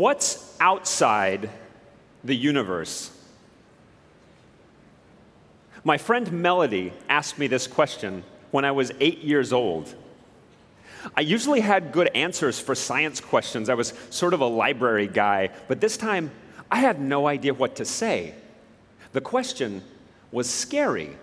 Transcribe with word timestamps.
What's 0.00 0.56
outside 0.60 1.50
the 2.24 2.34
universe? 2.34 3.10
My 5.84 5.98
friend 5.98 6.32
Melody 6.32 6.94
asked 7.10 7.38
me 7.38 7.48
this 7.48 7.66
question 7.66 8.24
when 8.50 8.64
I 8.64 8.70
was 8.70 8.92
eight 8.98 9.18
years 9.18 9.52
old. 9.52 9.94
I 11.14 11.20
usually 11.20 11.60
had 11.60 11.92
good 11.92 12.08
answers 12.14 12.58
for 12.58 12.74
science 12.74 13.20
questions. 13.20 13.68
I 13.68 13.74
was 13.74 13.92
sort 14.08 14.32
of 14.32 14.40
a 14.40 14.46
library 14.46 15.06
guy, 15.06 15.50
but 15.68 15.82
this 15.82 15.98
time 15.98 16.30
I 16.70 16.78
had 16.78 16.98
no 16.98 17.26
idea 17.26 17.52
what 17.52 17.76
to 17.76 17.84
say. 17.84 18.34
The 19.12 19.20
question 19.20 19.82
was 20.32 20.48
scary. 20.48 21.18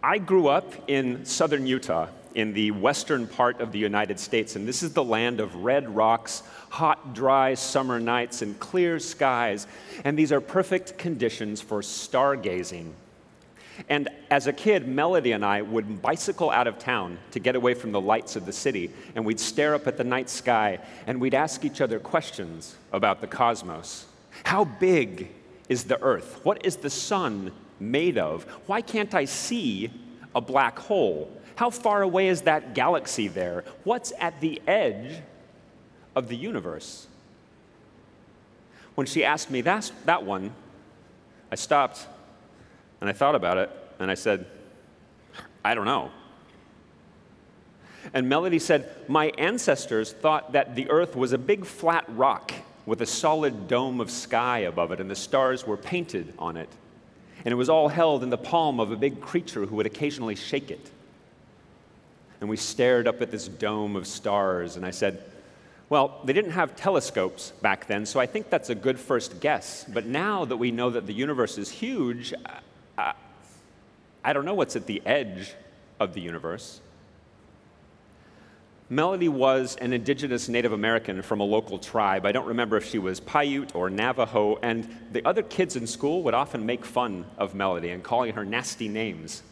I 0.00 0.18
grew 0.18 0.46
up 0.46 0.88
in 0.88 1.24
southern 1.24 1.66
Utah, 1.66 2.06
in 2.34 2.52
the 2.52 2.70
western 2.70 3.26
part 3.26 3.60
of 3.60 3.72
the 3.72 3.78
United 3.78 4.18
States, 4.18 4.56
and 4.56 4.66
this 4.66 4.82
is 4.82 4.92
the 4.92 5.04
land 5.04 5.40
of 5.40 5.54
red 5.56 5.94
rocks, 5.94 6.42
hot, 6.70 7.14
dry 7.14 7.54
summer 7.54 8.00
nights, 8.00 8.42
and 8.42 8.58
clear 8.58 8.98
skies. 8.98 9.66
And 10.04 10.18
these 10.18 10.32
are 10.32 10.40
perfect 10.40 10.98
conditions 10.98 11.60
for 11.60 11.80
stargazing. 11.82 12.92
And 13.88 14.08
as 14.30 14.46
a 14.46 14.52
kid, 14.52 14.86
Melody 14.86 15.32
and 15.32 15.44
I 15.44 15.62
would 15.62 16.02
bicycle 16.02 16.50
out 16.50 16.66
of 16.66 16.78
town 16.78 17.18
to 17.30 17.40
get 17.40 17.56
away 17.56 17.74
from 17.74 17.92
the 17.92 18.00
lights 18.00 18.36
of 18.36 18.46
the 18.46 18.52
city, 18.52 18.90
and 19.14 19.24
we'd 19.24 19.40
stare 19.40 19.74
up 19.74 19.86
at 19.86 19.96
the 19.96 20.04
night 20.04 20.28
sky, 20.28 20.78
and 21.06 21.20
we'd 21.20 21.34
ask 21.34 21.64
each 21.64 21.80
other 21.80 21.98
questions 21.98 22.76
about 22.92 23.20
the 23.20 23.26
cosmos. 23.26 24.06
How 24.44 24.64
big 24.64 25.28
is 25.68 25.84
the 25.84 26.00
earth? 26.02 26.40
What 26.42 26.66
is 26.66 26.76
the 26.76 26.90
sun 26.90 27.52
made 27.80 28.18
of? 28.18 28.44
Why 28.66 28.80
can't 28.80 29.14
I 29.14 29.24
see 29.24 29.90
a 30.34 30.40
black 30.40 30.78
hole? 30.78 31.30
How 31.56 31.70
far 31.70 32.02
away 32.02 32.28
is 32.28 32.42
that 32.42 32.74
galaxy 32.74 33.28
there? 33.28 33.64
What's 33.84 34.12
at 34.18 34.40
the 34.40 34.60
edge 34.66 35.20
of 36.14 36.28
the 36.28 36.36
universe? 36.36 37.06
When 38.94 39.06
she 39.06 39.24
asked 39.24 39.50
me 39.50 39.60
that, 39.62 39.90
that 40.04 40.24
one, 40.24 40.52
I 41.50 41.54
stopped 41.54 42.06
and 43.00 43.08
I 43.08 43.12
thought 43.12 43.34
about 43.34 43.58
it 43.58 43.70
and 43.98 44.10
I 44.10 44.14
said, 44.14 44.46
I 45.64 45.74
don't 45.74 45.86
know. 45.86 46.10
And 48.14 48.28
Melody 48.28 48.58
said, 48.58 48.90
My 49.08 49.28
ancestors 49.38 50.12
thought 50.12 50.52
that 50.52 50.74
the 50.74 50.90
earth 50.90 51.14
was 51.14 51.32
a 51.32 51.38
big 51.38 51.64
flat 51.64 52.04
rock 52.08 52.52
with 52.84 53.00
a 53.00 53.06
solid 53.06 53.68
dome 53.68 54.00
of 54.00 54.10
sky 54.10 54.60
above 54.60 54.90
it, 54.90 55.00
and 55.00 55.08
the 55.08 55.14
stars 55.14 55.66
were 55.66 55.76
painted 55.76 56.34
on 56.38 56.56
it. 56.56 56.68
And 57.44 57.52
it 57.52 57.56
was 57.56 57.68
all 57.68 57.88
held 57.88 58.22
in 58.22 58.30
the 58.30 58.38
palm 58.38 58.80
of 58.80 58.90
a 58.90 58.96
big 58.96 59.20
creature 59.20 59.66
who 59.66 59.76
would 59.76 59.86
occasionally 59.86 60.34
shake 60.34 60.70
it. 60.70 60.90
And 62.42 62.50
we 62.50 62.56
stared 62.56 63.06
up 63.06 63.22
at 63.22 63.30
this 63.30 63.46
dome 63.46 63.94
of 63.94 64.04
stars, 64.04 64.74
and 64.74 64.84
I 64.84 64.90
said, 64.90 65.22
Well, 65.88 66.20
they 66.24 66.32
didn't 66.32 66.50
have 66.50 66.74
telescopes 66.74 67.52
back 67.62 67.86
then, 67.86 68.04
so 68.04 68.18
I 68.18 68.26
think 68.26 68.50
that's 68.50 68.68
a 68.68 68.74
good 68.74 68.98
first 68.98 69.38
guess. 69.38 69.84
But 69.84 70.06
now 70.06 70.44
that 70.46 70.56
we 70.56 70.72
know 70.72 70.90
that 70.90 71.06
the 71.06 71.12
universe 71.12 71.56
is 71.56 71.70
huge, 71.70 72.34
I, 72.98 73.14
I 74.24 74.32
don't 74.32 74.44
know 74.44 74.54
what's 74.54 74.74
at 74.74 74.86
the 74.86 75.00
edge 75.06 75.54
of 76.00 76.14
the 76.14 76.20
universe. 76.20 76.80
Melody 78.90 79.28
was 79.28 79.76
an 79.76 79.92
indigenous 79.92 80.48
Native 80.48 80.72
American 80.72 81.22
from 81.22 81.38
a 81.38 81.44
local 81.44 81.78
tribe. 81.78 82.26
I 82.26 82.32
don't 82.32 82.48
remember 82.48 82.76
if 82.76 82.90
she 82.90 82.98
was 82.98 83.20
Paiute 83.20 83.76
or 83.76 83.88
Navajo, 83.88 84.58
and 84.62 84.98
the 85.12 85.24
other 85.24 85.44
kids 85.44 85.76
in 85.76 85.86
school 85.86 86.24
would 86.24 86.34
often 86.34 86.66
make 86.66 86.84
fun 86.84 87.24
of 87.38 87.54
Melody 87.54 87.90
and 87.90 88.02
calling 88.02 88.32
her 88.32 88.44
nasty 88.44 88.88
names. 88.88 89.44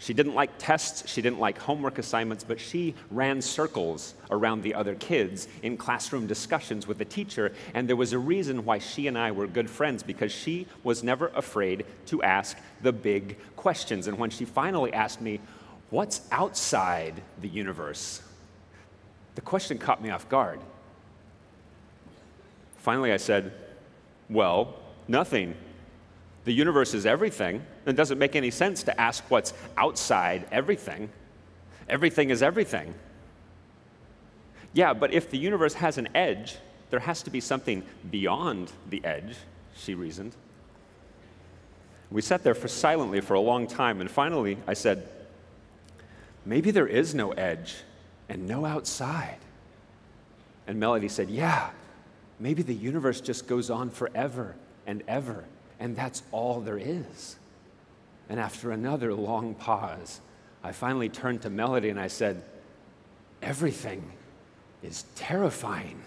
She 0.00 0.14
didn't 0.14 0.34
like 0.34 0.50
tests, 0.58 1.10
she 1.10 1.20
didn't 1.20 1.40
like 1.40 1.58
homework 1.58 1.98
assignments, 1.98 2.44
but 2.44 2.60
she 2.60 2.94
ran 3.10 3.42
circles 3.42 4.14
around 4.30 4.62
the 4.62 4.74
other 4.74 4.94
kids 4.94 5.48
in 5.62 5.76
classroom 5.76 6.28
discussions 6.28 6.86
with 6.86 6.98
the 6.98 7.04
teacher, 7.04 7.52
and 7.74 7.88
there 7.88 7.96
was 7.96 8.12
a 8.12 8.18
reason 8.18 8.64
why 8.64 8.78
she 8.78 9.08
and 9.08 9.18
I 9.18 9.32
were 9.32 9.48
good 9.48 9.68
friends 9.68 10.04
because 10.04 10.30
she 10.30 10.68
was 10.84 11.02
never 11.02 11.28
afraid 11.34 11.84
to 12.06 12.22
ask 12.22 12.56
the 12.80 12.92
big 12.92 13.36
questions. 13.56 14.06
And 14.06 14.18
when 14.18 14.30
she 14.30 14.44
finally 14.44 14.92
asked 14.92 15.20
me, 15.20 15.40
What's 15.90 16.20
outside 16.30 17.22
the 17.40 17.48
universe? 17.48 18.20
The 19.36 19.40
question 19.40 19.78
caught 19.78 20.02
me 20.02 20.10
off 20.10 20.28
guard. 20.28 20.60
Finally, 22.76 23.12
I 23.12 23.16
said, 23.16 23.52
Well, 24.28 24.74
nothing. 25.08 25.54
The 26.44 26.52
universe 26.52 26.94
is 26.94 27.06
everything. 27.06 27.64
It 27.88 27.96
doesn't 27.96 28.18
make 28.18 28.36
any 28.36 28.50
sense 28.50 28.82
to 28.84 29.00
ask 29.00 29.24
what's 29.28 29.52
outside 29.76 30.46
everything. 30.52 31.10
Everything 31.88 32.30
is 32.30 32.42
everything. 32.42 32.94
Yeah, 34.72 34.92
but 34.92 35.12
if 35.12 35.30
the 35.30 35.38
universe 35.38 35.74
has 35.74 35.98
an 35.98 36.08
edge, 36.14 36.56
there 36.90 37.00
has 37.00 37.22
to 37.22 37.30
be 37.30 37.40
something 37.40 37.82
beyond 38.10 38.72
the 38.88 39.04
edge, 39.04 39.36
she 39.76 39.94
reasoned. 39.94 40.34
We 42.10 42.22
sat 42.22 42.42
there 42.42 42.54
for 42.54 42.68
silently 42.68 43.20
for 43.20 43.34
a 43.34 43.40
long 43.40 43.66
time, 43.66 44.00
and 44.00 44.10
finally 44.10 44.58
I 44.66 44.74
said, 44.74 45.08
Maybe 46.44 46.70
there 46.70 46.86
is 46.86 47.14
no 47.14 47.32
edge 47.32 47.76
and 48.28 48.46
no 48.46 48.64
outside. 48.64 49.38
And 50.66 50.80
Melody 50.80 51.08
said, 51.08 51.28
Yeah, 51.28 51.70
maybe 52.38 52.62
the 52.62 52.74
universe 52.74 53.20
just 53.20 53.46
goes 53.46 53.68
on 53.68 53.90
forever 53.90 54.54
and 54.86 55.02
ever, 55.06 55.44
and 55.78 55.94
that's 55.94 56.22
all 56.32 56.60
there 56.60 56.78
is. 56.78 57.36
And 58.28 58.38
after 58.38 58.70
another 58.72 59.14
long 59.14 59.54
pause, 59.54 60.20
I 60.62 60.72
finally 60.72 61.08
turned 61.08 61.42
to 61.42 61.50
Melody 61.50 61.88
and 61.88 61.98
I 61.98 62.08
said, 62.08 62.42
Everything 63.40 64.02
is 64.82 65.04
terrifying. 65.14 66.00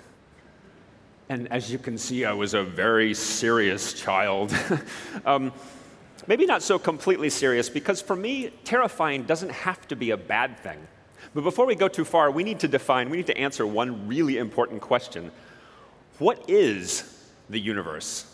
And 1.30 1.50
as 1.52 1.72
you 1.72 1.78
can 1.78 1.98
see, 1.98 2.26
I 2.26 2.34
was 2.34 2.54
a 2.54 2.64
very 2.64 3.14
serious 3.14 3.94
child. 3.94 4.54
um, 5.26 5.54
maybe 6.28 6.46
not 6.46 6.62
so 6.62 6.78
completely 6.78 7.30
serious, 7.30 7.70
because 7.70 8.02
for 8.02 8.18
me, 8.18 8.52
terrifying 8.66 9.24
doesn't 9.24 9.52
have 9.52 9.88
to 9.88 9.96
be 9.96 10.12
a 10.12 10.18
bad 10.18 10.60
thing. 10.60 10.78
But 11.34 11.44
before 11.46 11.66
we 11.66 11.76
go 11.76 11.88
too 11.88 12.04
far, 12.04 12.32
we 12.32 12.44
need 12.44 12.60
to 12.60 12.68
define, 12.68 13.10
we 13.10 13.18
need 13.18 13.28
to 13.28 13.38
answer 13.38 13.66
one 13.66 14.08
really 14.08 14.38
important 14.38 14.82
question 14.82 15.32
What 16.20 16.50
is 16.50 17.30
the 17.50 17.60
universe? 17.60 18.31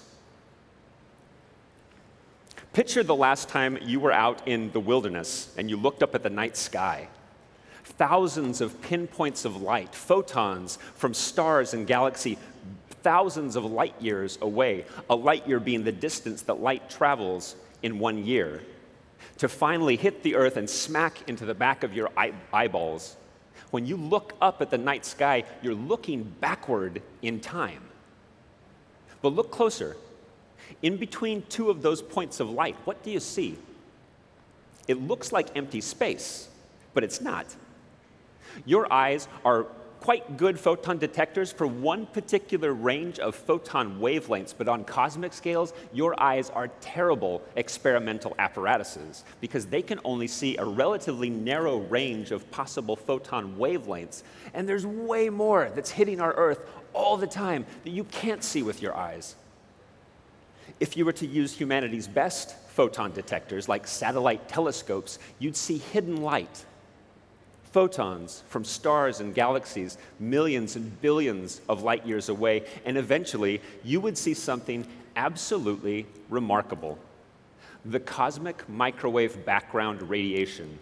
Picture 2.77 3.01
the 3.01 3.15
last 3.15 3.49
time 3.49 3.79
you 3.81 3.99
were 3.99 4.11
out 4.11 4.47
in 4.47 4.71
the 4.71 4.79
wilderness 4.79 5.51
and 5.57 5.67
you 5.67 5.77
looked 5.77 6.03
up 6.03 6.13
at 6.13 6.21
the 6.21 6.29
night 6.29 6.55
sky. 6.55 7.07
Thousands 7.83 8.61
of 8.61 8.79
pinpoints 8.83 9.45
of 9.45 9.59
light, 9.59 9.95
photons 9.95 10.77
from 10.93 11.15
stars 11.15 11.73
and 11.73 11.87
galaxy, 11.87 12.37
thousands 13.01 13.55
of 13.55 13.65
light 13.65 13.99
years 13.99 14.37
away, 14.43 14.85
a 15.09 15.15
light 15.15 15.47
year 15.47 15.59
being 15.59 15.83
the 15.83 15.91
distance 15.91 16.43
that 16.43 16.61
light 16.61 16.87
travels 16.87 17.55
in 17.81 17.97
one 17.97 18.23
year 18.23 18.61
to 19.39 19.49
finally 19.49 19.95
hit 19.95 20.21
the 20.21 20.35
earth 20.35 20.55
and 20.55 20.69
smack 20.69 21.27
into 21.27 21.45
the 21.45 21.55
back 21.55 21.83
of 21.83 21.95
your 21.95 22.11
eye- 22.15 22.31
eyeballs. 22.53 23.15
When 23.71 23.87
you 23.87 23.97
look 23.97 24.33
up 24.39 24.61
at 24.61 24.69
the 24.69 24.77
night 24.77 25.03
sky, 25.03 25.45
you're 25.63 25.73
looking 25.73 26.31
backward 26.41 27.01
in 27.23 27.39
time. 27.39 27.81
But 29.23 29.33
look 29.33 29.49
closer. 29.49 29.97
In 30.81 30.97
between 30.97 31.43
two 31.49 31.69
of 31.69 31.81
those 31.81 32.01
points 32.01 32.39
of 32.39 32.49
light, 32.49 32.75
what 32.85 33.03
do 33.03 33.11
you 33.11 33.19
see? 33.19 33.57
It 34.87 35.01
looks 35.01 35.31
like 35.31 35.55
empty 35.55 35.81
space, 35.81 36.49
but 36.93 37.03
it's 37.03 37.21
not. 37.21 37.55
Your 38.65 38.91
eyes 38.91 39.27
are 39.43 39.67
quite 39.99 40.37
good 40.37 40.59
photon 40.59 40.97
detectors 40.97 41.51
for 41.51 41.67
one 41.67 42.05
particular 42.05 42.73
range 42.73 43.19
of 43.19 43.35
photon 43.35 43.99
wavelengths, 43.99 44.53
but 44.57 44.67
on 44.67 44.83
cosmic 44.83 45.33
scales, 45.33 45.73
your 45.91 46.19
eyes 46.21 46.49
are 46.51 46.69
terrible 46.79 47.41
experimental 47.55 48.35
apparatuses 48.39 49.23
because 49.41 49.65
they 49.65 49.81
can 49.81 49.99
only 50.05 50.27
see 50.27 50.55
a 50.57 50.63
relatively 50.63 51.29
narrow 51.29 51.79
range 51.79 52.31
of 52.31 52.49
possible 52.51 52.95
photon 52.95 53.55
wavelengths. 53.57 54.23
And 54.53 54.69
there's 54.69 54.85
way 54.85 55.29
more 55.29 55.71
that's 55.73 55.89
hitting 55.89 56.21
our 56.21 56.33
Earth 56.33 56.59
all 56.93 57.17
the 57.17 57.27
time 57.27 57.65
that 57.83 57.91
you 57.91 58.03
can't 58.05 58.43
see 58.43 58.63
with 58.63 58.81
your 58.81 58.95
eyes. 58.95 59.35
If 60.79 60.95
you 60.95 61.05
were 61.05 61.13
to 61.13 61.25
use 61.25 61.53
humanity's 61.53 62.07
best 62.07 62.55
photon 62.69 63.11
detectors, 63.11 63.67
like 63.67 63.87
satellite 63.87 64.47
telescopes, 64.47 65.19
you'd 65.39 65.55
see 65.55 65.77
hidden 65.77 66.21
light 66.21 66.65
photons 67.71 68.43
from 68.47 68.63
stars 68.63 69.19
and 69.19 69.35
galaxies 69.35 69.99
millions 70.19 70.75
and 70.75 70.99
billions 71.01 71.61
of 71.69 71.83
light 71.83 72.05
years 72.07 72.29
away, 72.29 72.63
and 72.85 72.97
eventually 72.97 73.61
you 73.83 73.99
would 73.99 74.17
see 74.17 74.33
something 74.33 74.87
absolutely 75.15 76.05
remarkable 76.29 76.97
the 77.85 77.99
cosmic 77.99 78.67
microwave 78.67 79.45
background 79.45 80.01
radiation. 80.09 80.79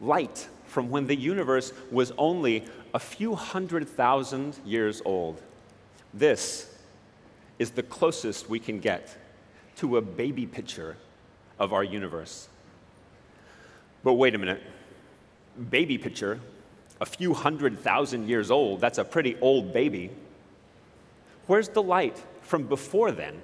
Light 0.00 0.48
from 0.66 0.90
when 0.90 1.06
the 1.06 1.16
universe 1.16 1.72
was 1.90 2.12
only 2.18 2.64
a 2.92 2.98
few 2.98 3.34
hundred 3.34 3.88
thousand 3.88 4.58
years 4.64 5.02
old. 5.04 5.40
This 6.12 6.73
is 7.58 7.70
the 7.70 7.82
closest 7.82 8.48
we 8.48 8.58
can 8.58 8.80
get 8.80 9.16
to 9.76 9.96
a 9.96 10.00
baby 10.00 10.46
picture 10.46 10.96
of 11.58 11.72
our 11.72 11.84
universe. 11.84 12.48
But 14.02 14.14
wait 14.14 14.34
a 14.34 14.38
minute 14.38 14.62
baby 15.70 15.98
picture, 15.98 16.40
a 17.00 17.06
few 17.06 17.34
hundred 17.34 17.78
thousand 17.80 18.28
years 18.28 18.50
old, 18.50 18.80
that's 18.80 18.98
a 18.98 19.04
pretty 19.04 19.36
old 19.40 19.72
baby. 19.72 20.10
Where's 21.46 21.68
the 21.68 21.82
light 21.82 22.20
from 22.42 22.64
before 22.64 23.12
then? 23.12 23.40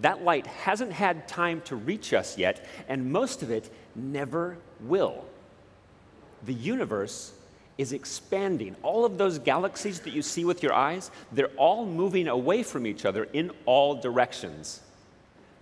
That 0.00 0.22
light 0.22 0.46
hasn't 0.46 0.92
had 0.92 1.26
time 1.26 1.60
to 1.62 1.76
reach 1.76 2.12
us 2.12 2.38
yet, 2.38 2.64
and 2.88 3.12
most 3.12 3.42
of 3.42 3.50
it 3.50 3.72
never 3.96 4.56
will. 4.80 5.24
The 6.46 6.54
universe 6.54 7.32
is 7.78 7.92
expanding. 7.92 8.74
All 8.82 9.04
of 9.04 9.16
those 9.16 9.38
galaxies 9.38 10.00
that 10.00 10.12
you 10.12 10.20
see 10.20 10.44
with 10.44 10.62
your 10.62 10.72
eyes, 10.72 11.10
they're 11.32 11.46
all 11.56 11.86
moving 11.86 12.26
away 12.26 12.64
from 12.64 12.86
each 12.86 13.04
other 13.04 13.24
in 13.32 13.52
all 13.64 13.94
directions. 13.94 14.80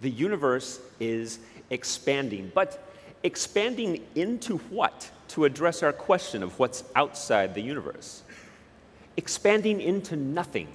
The 0.01 0.11
universe 0.11 0.81
is 0.99 1.39
expanding. 1.71 2.51
But 2.55 2.83
expanding 3.23 4.03
into 4.15 4.59
what? 4.71 5.11
To 5.29 5.45
address 5.45 5.83
our 5.83 5.93
question 5.93 6.43
of 6.43 6.59
what's 6.59 6.85
outside 6.95 7.55
the 7.55 7.61
universe. 7.61 8.23
Expanding 9.17 9.81
into 9.81 10.17
nothing. 10.17 10.69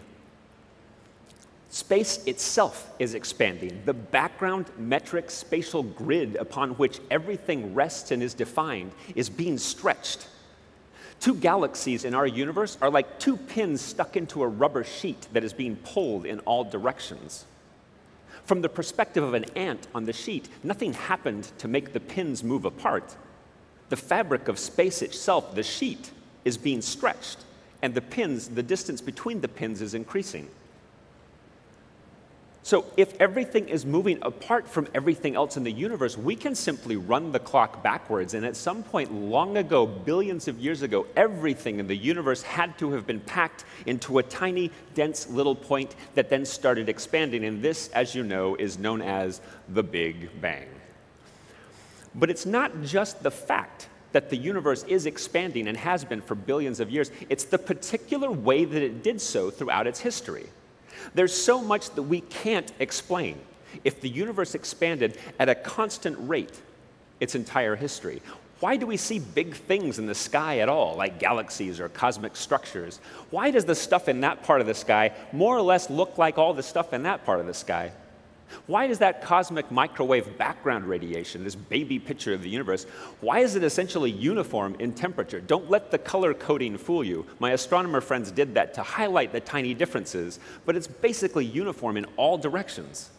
Space 1.69 2.23
itself 2.25 2.91
is 2.99 3.13
expanding. 3.13 3.81
The 3.85 3.93
background 3.93 4.65
metric 4.77 5.31
spatial 5.31 5.83
grid 5.83 6.35
upon 6.35 6.71
which 6.71 6.99
everything 7.09 7.73
rests 7.73 8.11
and 8.11 8.21
is 8.21 8.33
defined 8.33 8.91
is 9.15 9.29
being 9.29 9.57
stretched. 9.57 10.27
Two 11.21 11.35
galaxies 11.35 12.03
in 12.03 12.15
our 12.15 12.25
universe 12.25 12.79
are 12.81 12.89
like 12.89 13.19
two 13.19 13.38
pins 13.38 13.79
stuck 13.79 14.18
into 14.18 14.41
a 14.41 14.47
rubber 14.47 14.83
sheet 14.83 15.27
that 15.33 15.44
is 15.44 15.53
being 15.53 15.75
pulled 15.75 16.25
in 16.25 16.39
all 16.39 16.63
directions. 16.63 17.45
From 18.44 18.62
the 18.62 18.69
perspective 18.69 19.23
of 19.23 19.35
an 19.35 19.45
ant 19.56 19.88
on 19.94 20.06
the 20.06 20.13
sheet, 20.13 20.50
nothing 20.63 20.94
happened 20.94 21.51
to 21.59 21.68
make 21.68 21.94
the 21.94 22.00
pins 22.00 22.44
move 22.44 22.65
apart. 22.65 23.15
The 23.89 23.97
fabric 23.97 24.47
of 24.47 24.57
space 24.57 25.03
itself, 25.03 25.53
the 25.53 25.62
sheet, 25.62 26.09
is 26.44 26.57
being 26.57 26.81
stretched, 26.81 27.38
and 27.83 27.94
the 27.94 28.01
pins, 28.01 28.50
the 28.50 28.63
distance 28.63 29.00
between 29.00 29.41
the 29.41 29.47
pins 29.47 29.79
is 29.83 29.94
increasing. 29.94 30.50
So, 32.63 32.85
if 32.95 33.19
everything 33.19 33.69
is 33.69 33.87
moving 33.87 34.19
apart 34.21 34.67
from 34.67 34.87
everything 34.93 35.35
else 35.35 35.57
in 35.57 35.63
the 35.63 35.71
universe, 35.71 36.15
we 36.15 36.35
can 36.35 36.53
simply 36.53 36.95
run 36.95 37.31
the 37.31 37.39
clock 37.39 37.81
backwards. 37.81 38.35
And 38.35 38.45
at 38.45 38.55
some 38.55 38.83
point 38.83 39.11
long 39.11 39.57
ago, 39.57 39.87
billions 39.87 40.47
of 40.47 40.59
years 40.59 40.83
ago, 40.83 41.07
everything 41.15 41.79
in 41.79 41.87
the 41.87 41.95
universe 41.95 42.43
had 42.43 42.77
to 42.77 42.91
have 42.91 43.07
been 43.07 43.19
packed 43.19 43.65
into 43.87 44.19
a 44.19 44.23
tiny, 44.23 44.69
dense 44.93 45.27
little 45.27 45.55
point 45.55 45.95
that 46.13 46.29
then 46.29 46.45
started 46.45 46.87
expanding. 46.87 47.45
And 47.45 47.63
this, 47.63 47.87
as 47.89 48.13
you 48.13 48.21
know, 48.21 48.53
is 48.53 48.77
known 48.77 49.01
as 49.01 49.41
the 49.67 49.81
Big 49.81 50.29
Bang. 50.39 50.67
But 52.13 52.29
it's 52.29 52.45
not 52.45 52.83
just 52.83 53.23
the 53.23 53.31
fact 53.31 53.89
that 54.11 54.29
the 54.29 54.37
universe 54.37 54.83
is 54.83 55.07
expanding 55.07 55.67
and 55.67 55.77
has 55.77 56.05
been 56.05 56.21
for 56.21 56.35
billions 56.35 56.79
of 56.79 56.91
years, 56.91 57.09
it's 57.27 57.45
the 57.45 57.57
particular 57.57 58.29
way 58.29 58.65
that 58.65 58.83
it 58.83 59.01
did 59.01 59.19
so 59.19 59.49
throughout 59.49 59.87
its 59.87 59.99
history. 59.99 60.45
There's 61.13 61.33
so 61.33 61.62
much 61.62 61.89
that 61.92 62.03
we 62.03 62.21
can't 62.21 62.71
explain. 62.80 63.39
If 63.83 64.01
the 64.01 64.09
universe 64.09 64.56
expanded 64.56 65.18
at 65.39 65.50
a 65.50 65.56
constant 65.56 66.18
rate 66.19 66.59
its 67.19 67.36
entire 67.36 67.75
history, 67.75 68.21
why 68.59 68.77
do 68.77 68.86
we 68.86 68.98
see 68.98 69.18
big 69.18 69.56
things 69.56 69.98
in 69.98 70.06
the 70.06 70.13
sky 70.13 70.59
at 70.59 70.69
all, 70.69 70.95
like 70.95 71.19
galaxies 71.19 71.80
or 71.80 71.89
cosmic 71.89 72.36
structures? 72.36 73.00
Why 73.31 73.50
does 73.50 73.65
the 73.65 73.74
stuff 73.74 74.07
in 74.07 74.21
that 74.21 74.44
part 74.44 74.62
of 74.62 74.68
the 74.68 74.75
sky 74.75 75.13
more 75.31 75.57
or 75.57 75.63
less 75.63 75.89
look 75.89 76.19
like 76.19 76.38
all 76.38 76.53
the 76.53 76.62
stuff 76.62 76.94
in 76.94 77.03
that 77.03 77.25
part 77.25 77.39
of 77.39 77.48
the 77.48 77.56
sky? 77.56 77.92
Why 78.68 78.86
is 78.86 79.00
that 79.00 79.21
cosmic 79.21 79.71
microwave 79.71 80.38
background 80.38 80.86
radiation, 80.86 81.44
this 81.44 81.56
baby 81.56 82.00
picture 82.00 82.33
of 82.33 82.42
the 82.42 82.50
universe, 82.50 82.86
why 83.21 83.39
is 83.39 83.56
it 83.56 83.63
essentially 83.63 84.12
uniform 84.12 84.75
in 84.80 84.94
temperature? 84.94 85.39
Don't 85.39 85.69
let 85.69 85.92
the 85.92 85.98
color 85.98 86.33
coding 86.33 86.77
fool 86.77 87.03
you. 87.03 87.25
My 87.39 87.51
astronomer 87.51 88.01
friends 88.01 88.31
did 88.31 88.53
that 88.56 88.74
to 88.75 88.83
highlight 88.83 89.31
the 89.31 89.39
tiny 89.39 89.74
differences, 89.74 90.39
but 90.65 90.75
it's 90.75 90.88
basically 90.88 91.45
uniform 91.45 91.98
in 91.98 92.06
all 92.18 92.38
directions. 92.38 93.09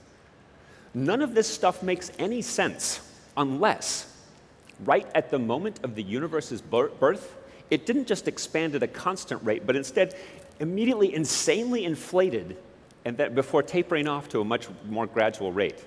None 0.95 1.23
of 1.23 1.35
this 1.35 1.49
stuff 1.49 1.83
makes 1.83 2.13
any 2.19 2.43
sense 2.43 3.01
unless, 3.37 4.15
right 4.85 5.07
at 5.15 5.31
the 5.31 5.39
moment 5.39 5.81
of 5.83 5.95
the 5.95 6.03
universe's 6.03 6.61
birth, 6.61 7.37
it 7.71 7.87
didn't 7.87 8.07
just 8.07 8.29
expand 8.29 8.75
at 8.75 8.83
a 8.83 8.87
constant 8.87 9.43
rate, 9.43 9.67
but 9.67 9.77
instead 9.77 10.15
immediately 10.61 11.15
insanely 11.15 11.85
inflated 11.85 12.57
and 13.05 13.17
that 13.17 13.35
before 13.35 13.63
tapering 13.63 14.09
off 14.09 14.29
to 14.31 14.41
a 14.41 14.45
much 14.45 14.69
more 14.89 15.07
gradual 15.07 15.53
rate. 15.53 15.85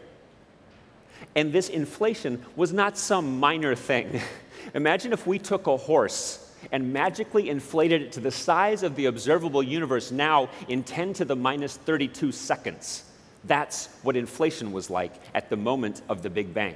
And 1.35 1.51
this 1.51 1.69
inflation 1.69 2.43
was 2.55 2.73
not 2.73 2.97
some 2.97 3.39
minor 3.39 3.75
thing. 3.75 4.21
Imagine 4.73 5.13
if 5.13 5.25
we 5.25 5.39
took 5.39 5.67
a 5.67 5.77
horse 5.77 6.41
and 6.71 6.91
magically 6.91 7.49
inflated 7.49 8.01
it 8.01 8.11
to 8.13 8.19
the 8.19 8.31
size 8.31 8.83
of 8.83 8.95
the 8.95 9.05
observable 9.05 9.61
universe 9.61 10.11
now 10.11 10.49
in 10.67 10.83
10 10.83 11.13
to 11.13 11.25
the 11.25 11.35
minus 11.35 11.77
32 11.77 12.31
seconds. 12.31 13.03
That's 13.43 13.87
what 14.01 14.15
inflation 14.15 14.71
was 14.71 14.89
like 14.89 15.13
at 15.33 15.49
the 15.49 15.57
moment 15.57 16.01
of 16.09 16.23
the 16.23 16.29
Big 16.29 16.53
Bang. 16.53 16.75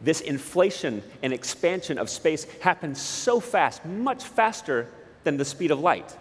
This 0.00 0.20
inflation 0.20 1.02
and 1.22 1.32
expansion 1.32 1.98
of 1.98 2.10
space 2.10 2.44
happened 2.60 2.96
so 2.96 3.38
fast, 3.38 3.84
much 3.84 4.24
faster 4.24 4.88
than 5.22 5.36
the 5.36 5.44
speed 5.44 5.70
of 5.70 5.78
light. 5.78 6.16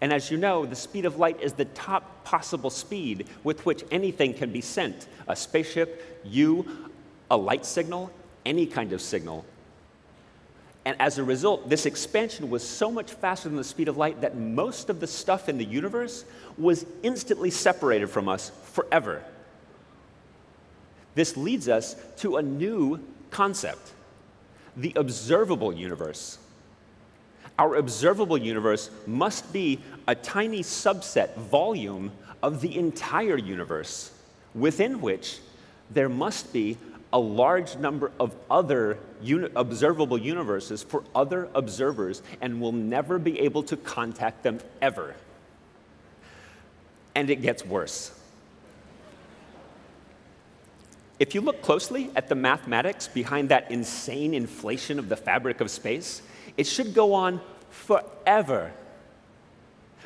And 0.00 0.12
as 0.12 0.30
you 0.30 0.36
know, 0.36 0.66
the 0.66 0.76
speed 0.76 1.06
of 1.06 1.18
light 1.18 1.40
is 1.40 1.54
the 1.54 1.64
top 1.64 2.24
possible 2.24 2.70
speed 2.70 3.28
with 3.44 3.64
which 3.64 3.84
anything 3.90 4.34
can 4.34 4.52
be 4.52 4.60
sent 4.60 5.08
a 5.28 5.34
spaceship, 5.34 6.20
you, 6.24 6.90
a 7.30 7.36
light 7.36 7.64
signal, 7.64 8.10
any 8.44 8.66
kind 8.66 8.92
of 8.92 9.00
signal. 9.00 9.44
And 10.84 10.96
as 11.00 11.18
a 11.18 11.24
result, 11.24 11.68
this 11.68 11.84
expansion 11.84 12.48
was 12.48 12.66
so 12.66 12.92
much 12.92 13.12
faster 13.12 13.48
than 13.48 13.56
the 13.56 13.64
speed 13.64 13.88
of 13.88 13.96
light 13.96 14.20
that 14.20 14.36
most 14.36 14.88
of 14.88 15.00
the 15.00 15.06
stuff 15.08 15.48
in 15.48 15.58
the 15.58 15.64
universe 15.64 16.24
was 16.56 16.86
instantly 17.02 17.50
separated 17.50 18.06
from 18.06 18.28
us 18.28 18.52
forever. 18.66 19.24
This 21.16 21.36
leads 21.36 21.68
us 21.68 21.96
to 22.18 22.36
a 22.36 22.42
new 22.42 23.00
concept 23.30 23.92
the 24.76 24.92
observable 24.96 25.72
universe 25.72 26.38
our 27.58 27.76
observable 27.76 28.38
universe 28.38 28.90
must 29.06 29.52
be 29.52 29.80
a 30.06 30.14
tiny 30.14 30.60
subset 30.60 31.34
volume 31.36 32.12
of 32.42 32.60
the 32.60 32.76
entire 32.76 33.36
universe, 33.36 34.12
within 34.54 35.00
which 35.00 35.38
there 35.90 36.08
must 36.08 36.52
be 36.52 36.76
a 37.12 37.18
large 37.18 37.76
number 37.76 38.10
of 38.20 38.34
other 38.50 38.98
uni 39.22 39.48
observable 39.56 40.18
universes 40.18 40.82
for 40.82 41.02
other 41.14 41.48
observers, 41.54 42.22
and 42.40 42.60
we'll 42.60 42.72
never 42.72 43.18
be 43.18 43.40
able 43.40 43.62
to 43.62 43.76
contact 43.76 44.42
them 44.42 44.58
ever. 44.82 45.14
And 47.14 47.30
it 47.30 47.40
gets 47.40 47.64
worse. 47.64 48.12
If 51.18 51.34
you 51.34 51.40
look 51.40 51.62
closely 51.62 52.10
at 52.14 52.28
the 52.28 52.34
mathematics 52.34 53.08
behind 53.08 53.48
that 53.48 53.70
insane 53.70 54.34
inflation 54.34 54.98
of 54.98 55.08
the 55.08 55.16
fabric 55.16 55.62
of 55.62 55.70
space, 55.70 56.20
it 56.56 56.66
should 56.66 56.94
go 56.94 57.14
on 57.14 57.40
forever. 57.70 58.72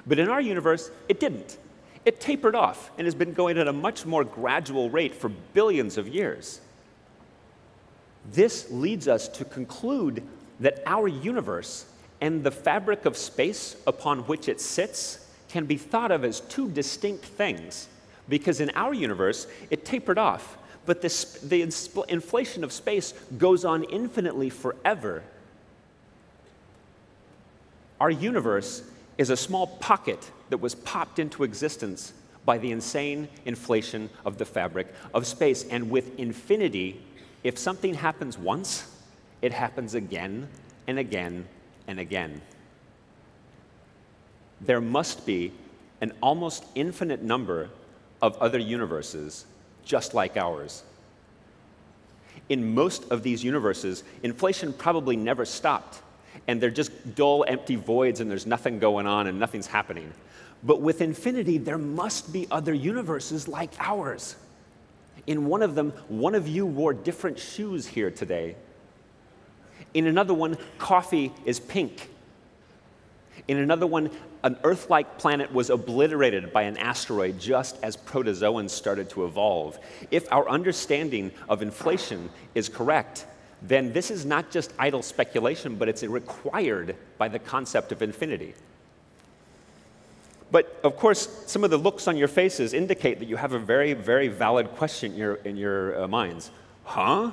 But 0.07 0.19
in 0.19 0.28
our 0.28 0.40
universe, 0.40 0.90
it 1.09 1.21
didn't. 1.21 1.59
It 2.04 2.21
tapered 2.21 2.54
off 2.54 2.90
and 2.97 3.07
has 3.07 3.14
been 3.14 3.33
going 3.33 3.59
at 3.59 3.69
a 3.69 3.73
much 3.73 4.07
more 4.07 4.25
gradual 4.25 4.90
rate 4.90 5.14
for 5.14 5.28
billions 5.28 5.99
of 5.99 6.09
years. 6.09 6.61
This 8.33 8.71
leads 8.71 9.09
us 9.09 9.28
to 9.28 9.45
conclude 9.45 10.23
that 10.61 10.83
our 10.87 11.09
universe 11.09 11.87
and 12.21 12.42
the 12.42 12.50
fabric 12.50 13.07
of 13.07 13.16
space 13.16 13.76
upon 13.87 14.21
which 14.21 14.49
it 14.49 14.61
sits 14.61 15.26
can 15.49 15.66
be 15.66 15.76
thought 15.76 16.11
of 16.11 16.25
as 16.25 16.40
two 16.40 16.71
distinct 16.71 17.25
things. 17.25 17.88
Because 18.28 18.61
in 18.61 18.71
our 18.71 18.95
universe, 18.95 19.47
it 19.71 19.85
tapered 19.85 20.19
off, 20.19 20.57
but 20.87 21.02
this, 21.02 21.25
the 21.40 21.62
inflation 21.62 22.62
of 22.62 22.73
space 22.73 23.12
goes 23.37 23.64
on 23.64 23.85
infinitely 23.85 24.50
forever 24.50 25.23
our 28.00 28.11
universe 28.11 28.83
is 29.19 29.30
a 29.30 29.37
small 29.37 29.66
pocket 29.66 30.30
that 30.49 30.59
was 30.59 30.75
popped 30.75 31.19
into 31.19 31.45
existence 31.45 32.14
by 32.47 32.57
the 32.57 32.73
insane 32.73 33.28
inflation 33.45 34.09
of 34.25 34.38
the 34.38 34.45
fabric 34.45 34.92
of 35.12 35.26
space. 35.26 35.64
And 35.64 35.90
with 35.90 36.19
infinity, 36.19 37.04
if 37.45 37.59
something 37.59 37.95
happens 37.95 38.38
once, 38.38 38.97
it 39.42 39.52
happens 39.52 39.95
again 39.95 40.49
and 40.87 40.99
again 40.99 41.47
and 41.87 42.00
again. 42.00 42.40
There 44.62 44.80
must 44.80 45.26
be 45.26 45.52
an 46.00 46.12
almost 46.23 46.64
infinite 46.75 47.23
number 47.23 47.69
of 48.23 48.37
other 48.38 48.59
universes 48.59 49.45
just 49.85 50.14
like 50.14 50.37
ours. 50.37 50.83
In 52.49 52.75
most 52.75 53.11
of 53.11 53.23
these 53.23 53.45
universes, 53.45 54.02
inflation 54.23 54.73
probably 54.73 55.16
never 55.16 55.45
stopped 55.45 56.00
and 56.47 56.61
they're 56.61 56.70
just 56.70 57.14
dull, 57.14 57.44
empty 57.47 57.76
voids, 57.76 58.20
and 58.20 58.30
there's 58.30 58.47
nothing 58.47 58.78
going 58.78 59.06
on 59.06 59.26
and 59.26 59.38
nothing's 59.38 59.66
happening. 59.66 60.12
But 60.62 60.80
with 60.80 61.00
infinity, 61.00 61.59
there 61.59 61.78
must 61.78 62.32
be 62.32 62.47
other 62.50 62.75
universes 62.75 63.49
like 63.49 63.73
ours. 63.78 64.37
In 65.26 65.47
one 65.47 65.62
of 65.62 65.75
them, 65.75 65.92
one 66.09 66.35
of 66.35 66.49
you 66.49 66.66
wore 66.66 66.92
different 66.92 67.38
shoes 67.38 67.87
here 67.87 68.11
today. 68.11 68.56
In 69.94 70.06
another 70.06 70.35
one, 70.35 70.56
coffee 70.78 71.32
is 71.44 71.61
pink. 71.61 72.11
In 73.49 73.59
another 73.59 73.87
one, 73.87 74.11
an 74.42 74.56
Earth 74.64 74.90
like 74.90 75.18
planet 75.18 75.52
was 75.52 75.70
obliterated 75.70 76.52
by 76.52 76.62
an 76.62 76.76
asteroid 76.76 77.38
just 77.38 77.82
as 77.82 77.97
protozoans 77.97 78.70
started 78.70 79.11
to 79.11 79.25
evolve. 79.25 79.78
If 80.11 80.30
our 80.32 80.49
understanding 80.49 81.32
of 81.49 81.62
inflation 81.62 82.30
is 82.54 82.68
correct, 82.68 83.26
then 83.62 83.93
this 83.93 84.11
is 84.11 84.25
not 84.25 84.50
just 84.50 84.73
idle 84.79 85.02
speculation, 85.02 85.76
but 85.76 85.88
it's 85.88 86.02
required 86.02 86.97
by 87.19 87.29
the 87.29 87.38
concept 87.38 87.93
of 87.93 88.02
infinity. 88.02 88.55
But 90.50 90.81
of 90.83 90.97
course, 90.97 91.45
some 91.47 91.62
of 91.62 91.71
the 91.71 91.76
looks 91.76 92.09
on 92.09 92.17
your 92.17 92.29
faces 92.29 92.75
indicate 92.75 93.19
that 93.21 93.29
you 93.29 93.37
have 93.37 93.52
a 93.52 93.59
very, 93.59 93.93
very 93.93 94.29
valid 94.29 94.71
question 94.73 95.12
in 95.12 95.19
your, 95.19 95.35
in 95.37 95.57
your 95.57 96.02
uh, 96.02 96.09
minds. 96.09 96.50
Huh? 96.85 97.31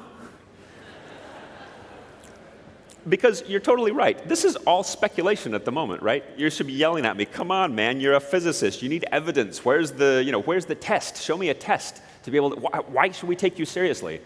because 3.10 3.44
you're 3.48 3.62
totally 3.62 3.92
right. 3.92 4.28
This 4.28 4.44
is 4.44 4.56
all 4.58 4.84
speculation 4.84 5.54
at 5.54 5.66
the 5.66 5.72
moment, 5.72 6.02
right? 6.04 6.24
You 6.36 6.50
should 6.50 6.68
be 6.68 6.74
yelling 6.74 7.06
at 7.06 7.16
me, 7.16 7.26
come 7.26 7.52
on, 7.52 7.74
man, 7.74 8.00
you're 8.00 8.16
a 8.16 8.20
physicist. 8.20 8.82
You 8.82 8.90
need 8.90 9.06
evidence. 9.12 9.64
Where's 9.64 9.92
the, 9.92 10.22
you 10.26 10.32
know, 10.32 10.42
where's 10.42 10.66
the 10.66 10.76
test? 10.76 11.22
Show 11.24 11.38
me 11.38 11.50
a 11.50 11.54
test 11.54 12.02
to 12.24 12.32
be 12.32 12.38
able 12.38 12.52
to, 12.52 12.60
why, 12.60 12.80
why 12.88 13.12
should 13.12 13.30
we 13.30 13.36
take 13.36 13.58
you 13.58 13.66
seriously? 13.66 14.20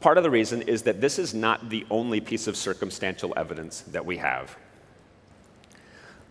Part 0.00 0.16
of 0.16 0.24
the 0.24 0.30
reason 0.30 0.62
is 0.62 0.82
that 0.82 1.00
this 1.00 1.18
is 1.18 1.34
not 1.34 1.68
the 1.68 1.86
only 1.90 2.20
piece 2.20 2.46
of 2.46 2.56
circumstantial 2.56 3.34
evidence 3.36 3.82
that 3.82 4.04
we 4.04 4.16
have. 4.16 4.56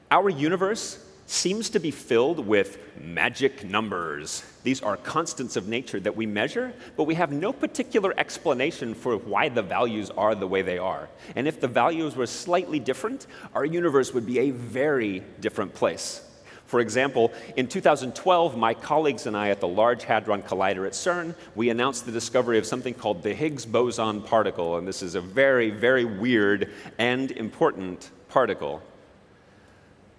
Our 0.10 0.30
universe 0.30 1.06
seems 1.28 1.70
to 1.70 1.80
be 1.80 1.92
filled 1.92 2.40
with 2.40 2.80
magic 3.00 3.64
numbers. 3.64 4.44
These 4.64 4.82
are 4.82 4.98
constants 4.98 5.56
of 5.56 5.68
nature 5.68 6.00
that 6.00 6.16
we 6.16 6.26
measure, 6.26 6.74
but 6.98 7.04
we 7.04 7.14
have 7.14 7.32
no 7.32 7.54
particular 7.54 8.16
explanation 8.18 8.96
for 8.96 9.16
why 9.16 9.50
the 9.50 9.62
values 9.62 10.10
are 10.10 10.34
the 10.34 10.48
way 10.48 10.64
they 10.64 10.80
are. 10.80 11.08
And 11.36 11.48
if 11.48 11.62
the 11.62 11.68
values 11.68 12.16
were 12.16 12.26
slightly 12.26 12.80
different, 12.80 13.28
our 13.54 13.64
universe 13.64 14.12
would 14.16 14.26
be 14.26 14.40
a 14.40 14.50
very 14.50 15.24
different 15.40 15.76
place. 15.76 16.28
For 16.70 16.82
example, 16.82 17.34
in 17.58 17.68
2012, 17.68 18.56
my 18.56 18.76
colleagues 18.76 19.26
and 19.26 19.36
I 19.36 19.50
at 19.50 19.60
the 19.60 19.68
Large 19.68 20.04
Hadron 20.04 20.44
Collider 20.44 20.86
at 20.86 20.94
CERN, 20.94 21.34
we 21.56 21.72
announced 21.72 22.06
the 22.06 22.12
discovery 22.12 22.60
of 22.60 22.66
something 22.68 22.94
called 22.94 23.24
the 23.24 23.34
Higgs 23.34 23.66
boson 23.66 24.22
particle, 24.22 24.78
and 24.78 24.88
this 24.88 25.02
is 25.02 25.16
a 25.16 25.22
very, 25.22 25.72
very 25.72 26.06
weird 26.06 26.72
and 27.00 27.32
important 27.32 28.12
particle. 28.28 28.84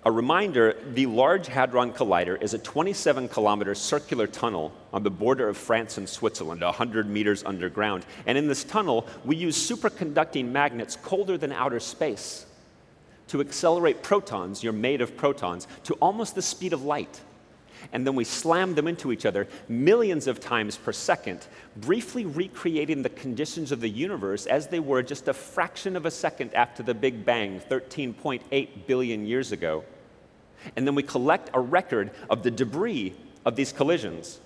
A 0.05 0.11
reminder 0.11 0.77
the 0.93 1.07
Large 1.07 1.47
Hadron 1.47 1.93
Collider 1.93 2.43
is 2.43 2.53
a 2.53 2.59
27 2.59 3.29
kilometer 3.29 3.77
circular 3.77 4.27
tunnel 4.27 4.73
on 4.93 5.05
the 5.05 5.11
border 5.11 5.49
of 5.49 5.57
France 5.57 5.99
and 5.99 6.09
Switzerland, 6.09 6.63
100 6.63 7.09
meters 7.09 7.45
underground. 7.45 8.05
And 8.27 8.37
in 8.37 8.49
this 8.49 8.65
tunnel, 8.65 9.07
we 9.25 9.37
use 9.37 9.57
superconducting 9.57 10.51
magnets 10.51 10.97
colder 10.97 11.39
than 11.39 11.53
outer 11.53 11.79
space 11.79 12.47
to 13.31 13.41
accelerate 13.41 14.03
protons, 14.03 14.63
you're 14.63 14.73
made 14.73 15.01
of 15.01 15.17
protons, 15.17 15.69
to 15.85 15.95
almost 15.95 16.35
the 16.35 16.43
speed 16.43 16.73
of 16.73 16.83
light. 16.83 17.21
And 17.93 18.05
then 18.05 18.17
we 18.17 18.25
slam 18.25 18.75
them 18.75 18.89
into 18.89 19.13
each 19.13 19.25
other 19.25 19.47
millions 19.69 20.27
of 20.27 20.41
times 20.41 20.77
per 20.77 20.93
second, 20.93 21.47
briefly 21.77 22.27
recreating 22.27 23.03
the 23.03 23.09
conditions 23.09 23.71
of 23.71 23.81
the 23.81 23.89
universe 23.89 24.47
as 24.47 24.67
they 24.67 24.81
were 24.81 25.03
just 25.03 25.29
a 25.29 25.33
fraction 25.33 25.97
of 25.97 26.07
a 26.07 26.11
second 26.11 26.53
after 26.55 26.83
the 26.83 26.93
Big 26.93 27.25
Bang, 27.25 27.61
13.8 27.71 28.69
billion 28.87 29.25
years 29.25 29.53
ago. 29.53 29.85
And 30.77 30.85
then 30.85 30.97
we 30.97 31.05
collect 31.05 31.51
a 31.55 31.61
record 31.61 32.11
of 32.29 32.43
the 32.43 32.51
debris 32.51 33.15
of 33.47 33.55
these 33.55 33.73
collisions 33.73 34.41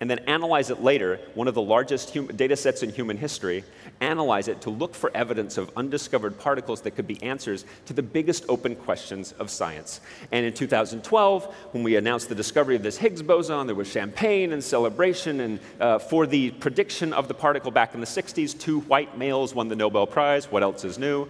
and 0.00 0.10
then 0.10 0.18
analyze 0.20 0.68
it 0.68 0.82
later, 0.82 1.18
one 1.34 1.48
of 1.48 1.54
the 1.54 1.62
largest 1.62 2.12
data 2.36 2.54
sets 2.54 2.82
in 2.82 2.90
human 2.90 3.16
history, 3.16 3.64
analyze 4.00 4.48
it 4.48 4.60
to 4.62 4.70
look 4.70 4.94
for 4.94 5.10
evidence 5.14 5.58
of 5.58 5.70
undiscovered 5.76 6.38
particles 6.38 6.80
that 6.82 6.92
could 6.92 7.06
be 7.06 7.22
answers 7.22 7.64
to 7.86 7.92
the 7.92 8.02
biggest 8.02 8.44
open 8.48 8.76
questions 8.76 9.32
of 9.32 9.50
science. 9.50 10.00
And 10.32 10.44
in 10.44 10.52
2012, 10.52 11.44
when 11.72 11.82
we 11.82 11.96
announced 11.96 12.28
the 12.28 12.34
discovery 12.34 12.76
of 12.76 12.82
this 12.82 12.96
Higgs 12.96 13.22
boson, 13.22 13.66
there 13.66 13.76
was 13.76 13.90
champagne 13.90 14.52
and 14.52 14.62
celebration. 14.62 15.40
And 15.40 15.60
uh, 15.80 15.98
for 15.98 16.26
the 16.26 16.50
prediction 16.52 17.12
of 17.12 17.28
the 17.28 17.34
particle 17.34 17.70
back 17.70 17.94
in 17.94 18.00
the 18.00 18.06
60s, 18.06 18.58
two 18.58 18.80
white 18.80 19.16
males 19.16 19.54
won 19.54 19.68
the 19.68 19.76
Nobel 19.76 20.06
Prize. 20.06 20.50
What 20.50 20.62
else 20.62 20.84
is 20.84 20.98
new? 20.98 21.28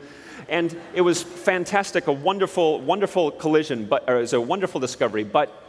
And 0.48 0.78
it 0.94 1.00
was 1.00 1.22
fantastic, 1.22 2.06
a 2.06 2.12
wonderful, 2.12 2.80
wonderful 2.80 3.30
collision, 3.30 3.86
but, 3.86 4.08
it 4.08 4.12
was 4.12 4.32
a 4.32 4.40
wonderful 4.40 4.80
discovery. 4.80 5.24
But 5.24 5.62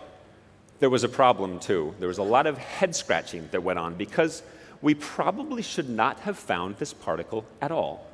there 0.79 0.89
was 0.89 1.03
a 1.03 1.09
problem 1.09 1.59
too. 1.59 1.95
There 1.99 2.07
was 2.07 2.19
a 2.19 2.23
lot 2.23 2.45
of 2.45 2.57
head 2.57 2.95
scratching 2.95 3.47
that 3.51 3.63
went 3.63 3.79
on 3.79 3.95
because 3.95 4.43
we 4.81 4.93
probably 4.93 5.61
should 5.61 5.89
not 5.89 6.19
have 6.21 6.37
found 6.37 6.77
this 6.77 6.93
particle 6.93 7.45
at 7.61 7.71
all. 7.71 8.05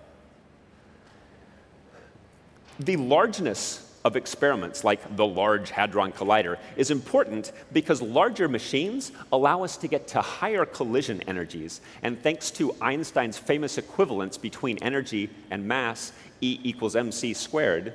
The 2.79 2.95
largeness 2.95 3.89
of 4.03 4.15
experiments 4.15 4.83
like 4.83 5.15
the 5.15 5.25
Large 5.25 5.69
Hadron 5.69 6.11
Collider 6.11 6.57
is 6.75 6.91
important 6.91 7.51
because 7.71 8.01
larger 8.01 8.49
machines 8.49 9.11
allow 9.31 9.63
us 9.63 9.77
to 9.77 9.87
get 9.87 10.07
to 10.09 10.21
higher 10.21 10.65
collision 10.65 11.21
energies. 11.21 11.79
And 12.01 12.21
thanks 12.21 12.51
to 12.51 12.75
Einstein's 12.81 13.37
famous 13.37 13.77
equivalence 13.77 14.37
between 14.37 14.77
energy 14.79 15.29
and 15.51 15.65
mass, 15.65 16.11
E 16.41 16.59
equals 16.63 16.95
mc 16.95 17.33
squared, 17.33 17.93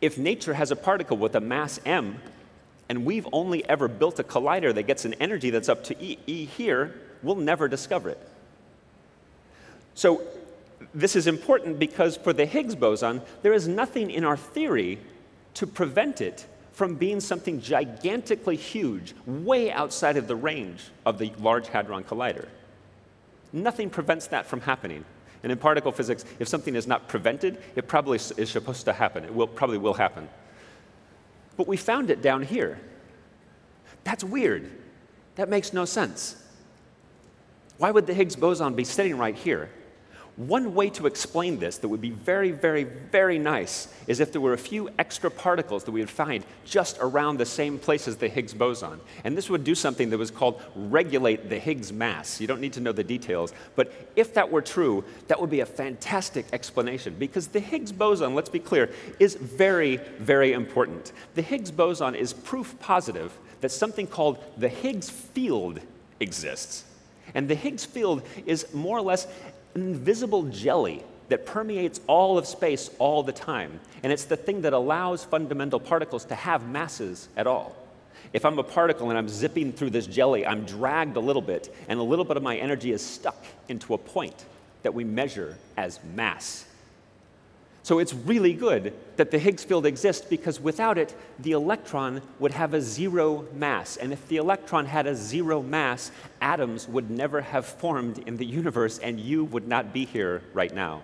if 0.00 0.18
nature 0.18 0.54
has 0.54 0.70
a 0.70 0.76
particle 0.76 1.16
with 1.16 1.34
a 1.34 1.40
mass 1.40 1.80
m 1.84 2.20
and 2.88 3.04
we've 3.04 3.26
only 3.32 3.66
ever 3.68 3.88
built 3.88 4.18
a 4.18 4.24
collider 4.24 4.72
that 4.74 4.82
gets 4.82 5.04
an 5.04 5.14
energy 5.14 5.50
that's 5.50 5.68
up 5.68 5.82
to 5.84 6.04
E, 6.04 6.18
e 6.26 6.44
here, 6.44 6.94
we'll 7.24 7.36
never 7.36 7.68
discover 7.68 8.10
it. 8.10 8.28
So 9.94 10.22
this 10.94 11.16
is 11.16 11.26
important 11.26 11.78
because 11.78 12.16
for 12.16 12.32
the 12.32 12.46
Higgs 12.46 12.74
boson, 12.74 13.22
there 13.42 13.52
is 13.52 13.66
nothing 13.66 14.10
in 14.10 14.24
our 14.24 14.36
theory 14.36 14.98
to 15.54 15.66
prevent 15.66 16.20
it 16.20 16.46
from 16.72 16.96
being 16.96 17.20
something 17.20 17.60
gigantically 17.60 18.56
huge, 18.56 19.14
way 19.26 19.70
outside 19.70 20.16
of 20.16 20.26
the 20.26 20.34
range 20.34 20.88
of 21.06 21.18
the 21.18 21.32
Large 21.38 21.68
Hadron 21.68 22.02
Collider. 22.02 22.48
Nothing 23.52 23.88
prevents 23.88 24.26
that 24.28 24.46
from 24.46 24.60
happening. 24.60 25.04
And 25.44 25.52
in 25.52 25.58
particle 25.58 25.92
physics, 25.92 26.24
if 26.40 26.48
something 26.48 26.74
is 26.74 26.88
not 26.88 27.06
prevented, 27.06 27.58
it 27.76 27.86
probably 27.86 28.16
is 28.16 28.50
supposed 28.50 28.86
to 28.86 28.92
happen. 28.92 29.24
It 29.24 29.32
will, 29.32 29.46
probably 29.46 29.78
will 29.78 29.94
happen. 29.94 30.28
But 31.56 31.68
we 31.68 31.76
found 31.76 32.10
it 32.10 32.22
down 32.22 32.42
here. 32.42 32.80
That's 34.02 34.24
weird. 34.24 34.70
That 35.36 35.48
makes 35.48 35.72
no 35.72 35.84
sense. 35.84 36.42
Why 37.78 37.90
would 37.90 38.06
the 38.06 38.14
Higgs 38.14 38.36
boson 38.36 38.74
be 38.74 38.84
sitting 38.84 39.18
right 39.18 39.34
here? 39.34 39.68
One 40.36 40.74
way 40.74 40.90
to 40.90 41.06
explain 41.06 41.60
this 41.60 41.78
that 41.78 41.88
would 41.88 42.00
be 42.00 42.10
very, 42.10 42.50
very, 42.50 42.82
very 42.82 43.38
nice 43.38 43.86
is 44.08 44.18
if 44.18 44.32
there 44.32 44.40
were 44.40 44.52
a 44.52 44.58
few 44.58 44.90
extra 44.98 45.30
particles 45.30 45.84
that 45.84 45.92
we 45.92 46.00
would 46.00 46.10
find 46.10 46.44
just 46.64 46.98
around 47.00 47.36
the 47.36 47.46
same 47.46 47.78
place 47.78 48.08
as 48.08 48.16
the 48.16 48.26
Higgs 48.26 48.52
boson. 48.52 49.00
And 49.22 49.38
this 49.38 49.48
would 49.48 49.62
do 49.62 49.76
something 49.76 50.10
that 50.10 50.18
was 50.18 50.32
called 50.32 50.60
regulate 50.74 51.48
the 51.48 51.58
Higgs 51.58 51.92
mass. 51.92 52.40
You 52.40 52.48
don't 52.48 52.60
need 52.60 52.72
to 52.72 52.80
know 52.80 52.90
the 52.90 53.04
details. 53.04 53.52
But 53.76 53.92
if 54.16 54.34
that 54.34 54.50
were 54.50 54.62
true, 54.62 55.04
that 55.28 55.40
would 55.40 55.50
be 55.50 55.60
a 55.60 55.66
fantastic 55.66 56.46
explanation 56.52 57.14
because 57.16 57.46
the 57.46 57.60
Higgs 57.60 57.92
boson, 57.92 58.34
let's 58.34 58.50
be 58.50 58.58
clear, 58.58 58.90
is 59.20 59.36
very, 59.36 59.98
very 60.18 60.52
important. 60.52 61.12
The 61.36 61.42
Higgs 61.42 61.70
boson 61.70 62.16
is 62.16 62.32
proof 62.32 62.74
positive 62.80 63.38
that 63.60 63.70
something 63.70 64.08
called 64.08 64.42
the 64.58 64.68
Higgs 64.68 65.08
field 65.08 65.78
exists. 66.18 66.86
And 67.34 67.48
the 67.48 67.54
Higgs 67.54 67.84
field 67.84 68.22
is 68.46 68.72
more 68.72 68.98
or 68.98 69.02
less 69.02 69.26
invisible 69.74 70.44
jelly 70.44 71.02
that 71.28 71.46
permeates 71.46 72.00
all 72.06 72.38
of 72.38 72.46
space 72.46 72.90
all 72.98 73.22
the 73.22 73.32
time. 73.32 73.80
And 74.02 74.12
it's 74.12 74.24
the 74.24 74.36
thing 74.36 74.62
that 74.62 74.72
allows 74.72 75.24
fundamental 75.24 75.80
particles 75.80 76.24
to 76.26 76.34
have 76.34 76.68
masses 76.68 77.28
at 77.36 77.46
all. 77.46 77.74
If 78.32 78.44
I'm 78.44 78.58
a 78.58 78.64
particle 78.64 79.10
and 79.10 79.18
I'm 79.18 79.28
zipping 79.28 79.72
through 79.72 79.90
this 79.90 80.06
jelly, 80.06 80.46
I'm 80.46 80.64
dragged 80.64 81.16
a 81.16 81.20
little 81.20 81.42
bit, 81.42 81.74
and 81.88 82.00
a 82.00 82.02
little 82.02 82.24
bit 82.24 82.36
of 82.36 82.42
my 82.42 82.56
energy 82.56 82.92
is 82.92 83.02
stuck 83.02 83.44
into 83.68 83.94
a 83.94 83.98
point 83.98 84.44
that 84.82 84.92
we 84.92 85.04
measure 85.04 85.56
as 85.76 86.00
mass. 86.14 86.66
So 87.84 87.98
it's 87.98 88.14
really 88.14 88.54
good 88.54 88.94
that 89.16 89.30
the 89.30 89.38
Higgs 89.38 89.62
field 89.62 89.84
exists 89.84 90.24
because 90.26 90.58
without 90.58 90.96
it, 90.96 91.14
the 91.38 91.52
electron 91.52 92.22
would 92.38 92.52
have 92.52 92.72
a 92.72 92.80
zero 92.80 93.46
mass. 93.52 93.98
And 93.98 94.10
if 94.10 94.26
the 94.28 94.38
electron 94.38 94.86
had 94.86 95.06
a 95.06 95.14
zero 95.14 95.60
mass, 95.62 96.10
atoms 96.40 96.88
would 96.88 97.10
never 97.10 97.42
have 97.42 97.66
formed 97.66 98.20
in 98.26 98.38
the 98.38 98.46
universe 98.46 98.98
and 99.00 99.20
you 99.20 99.44
would 99.44 99.68
not 99.68 99.92
be 99.92 100.06
here 100.06 100.40
right 100.54 100.74
now. 100.74 101.02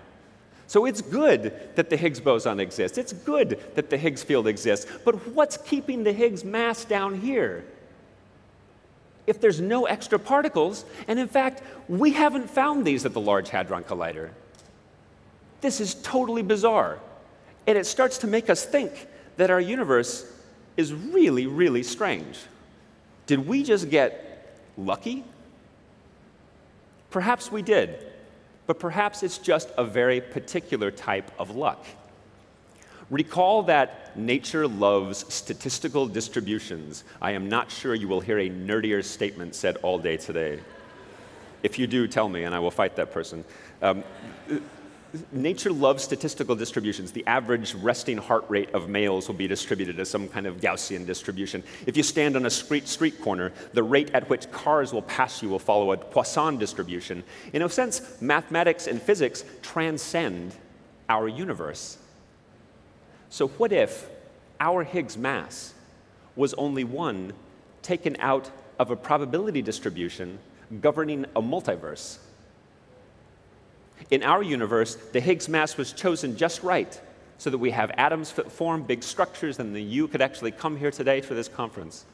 So 0.69 0.87
it's 0.87 1.03
good 1.03 1.53
that 1.75 1.91
the 1.91 1.99
Higgs 1.99 2.19
boson 2.19 2.59
exists. 2.59 2.97
It's 2.97 3.13
good 3.13 3.61
that 3.75 3.91
the 3.91 3.99
Higgs 3.99 4.23
field 4.23 4.47
exists. 4.47 4.91
But 5.05 5.29
what's 5.35 5.59
keeping 5.59 6.03
the 6.03 6.15
Higgs 6.15 6.45
mass 6.45 6.87
down 6.87 7.21
here? 7.21 7.63
If 9.27 9.39
there's 9.39 9.61
no 9.61 9.85
extra 9.85 10.19
particles, 10.19 10.87
and 11.09 11.19
in 11.19 11.29
fact, 11.29 11.63
we 11.89 12.13
haven't 12.13 12.49
found 12.49 12.87
these 12.87 13.05
at 13.05 13.13
the 13.13 13.21
Large 13.21 13.51
Hadron 13.51 13.85
Collider. 13.85 14.31
This 15.61 15.81
is 15.81 15.95
totally 15.95 16.43
bizarre. 16.43 16.99
And 17.67 17.76
it 17.76 17.87
starts 17.87 18.19
to 18.19 18.26
make 18.26 18.50
us 18.50 18.64
think 18.64 19.07
that 19.37 19.50
our 19.50 19.61
universe 19.61 20.31
is 20.76 20.93
really, 20.93 21.47
really 21.47 21.83
strange. 21.83 22.38
Did 23.26 23.47
we 23.47 23.62
just 23.62 23.90
get 23.90 24.59
lucky? 24.76 25.25
Perhaps 27.11 27.52
we 27.52 27.62
did, 27.62 28.07
but 28.67 28.79
perhaps 28.79 29.23
it's 29.23 29.38
just 29.38 29.71
a 29.76 29.85
very 29.85 30.21
particular 30.21 30.90
type 30.90 31.31
of 31.38 31.57
luck. 31.57 31.85
Recall 33.11 33.64
that 33.64 34.17
nature 34.17 34.69
loves 34.69 35.33
statistical 35.33 36.07
distributions. 36.07 37.02
I 37.21 37.33
am 37.33 37.49
not 37.49 37.71
sure 37.71 37.95
you 37.95 38.07
will 38.07 38.21
hear 38.21 38.38
a 38.38 38.49
nerdier 38.49 39.02
statement 39.05 39.57
said 39.57 39.76
all 39.79 39.99
day 39.99 40.17
today. 40.17 40.61
If 41.64 41.79
you 41.79 41.88
do, 41.88 42.07
tell 42.07 42.29
me, 42.29 42.45
and 42.45 42.55
I 42.55 42.61
will 42.61 42.71
fight 42.71 42.95
that 42.97 43.12
person. 43.12 43.45
Um, 43.83 44.05
nature 45.33 45.73
loves 45.73 46.05
statistical 46.05 46.55
distributions. 46.55 47.12
The 47.12 47.26
average 47.26 47.75
resting 47.75 48.17
heart 48.17 48.45
rate 48.49 48.71
of 48.71 48.88
males 48.88 49.29
will 49.29 49.35
be 49.35 49.49
distributed 49.49 49.99
as 49.99 50.09
some 50.09 50.29
kind 50.29 50.47
of 50.47 50.61
Gaussian 50.61 51.07
distribution. 51.07 51.62
If 51.87 51.97
you 51.97 52.02
stand 52.02 52.37
on 52.37 52.47
a 52.47 52.50
street, 52.50 52.88
street 52.88 53.21
corner, 53.21 53.52
the 53.73 53.83
rate 53.83 54.11
at 54.14 54.29
which 54.29 54.50
cars 54.50 54.93
will 54.93 55.02
pass 55.02 55.43
you 55.43 55.49
will 55.49 55.59
follow 55.59 55.93
a 55.93 55.97
Poisson 55.97 56.59
distribution. 56.59 57.25
In 57.52 57.62
a 57.62 57.69
sense, 57.69 58.21
mathematics 58.21 58.87
and 58.87 59.00
physics 59.00 59.45
transcend 59.62 60.55
our 61.09 61.29
universe. 61.29 61.99
So, 63.31 63.49
what 63.49 63.73
if 63.73 64.09
our 64.61 64.85
Higgs 64.85 65.17
mass 65.17 65.75
was 66.37 66.55
only 66.55 66.85
one 66.85 67.33
taken 67.83 68.17
out 68.21 68.50
of 68.79 68.90
a 68.90 68.97
probability 68.97 69.62
distribution 69.62 70.38
governing 70.81 71.25
a 71.37 71.43
multiverse? 71.43 72.19
In 74.11 74.23
our 74.23 74.42
universe, 74.42 74.95
the 74.95 75.21
Higgs 75.21 75.49
mass 75.49 75.76
was 75.76 75.92
chosen 75.92 76.37
just 76.37 76.62
right 76.62 77.00
so 77.38 77.50
that 77.50 77.59
we 77.59 77.71
have 77.71 77.90
atoms 77.97 78.33
that 78.33 78.52
form 78.52 78.83
big 78.83 79.02
structures 79.02 79.59
and 79.59 79.75
the 79.75 79.83
you 79.83 80.09
could 80.09 80.21
actually 80.21 80.50
come 80.50 80.76
here 80.76 80.90
today 80.90 81.21
for 81.21 81.35
this 81.35 81.49
conference. 81.49 82.04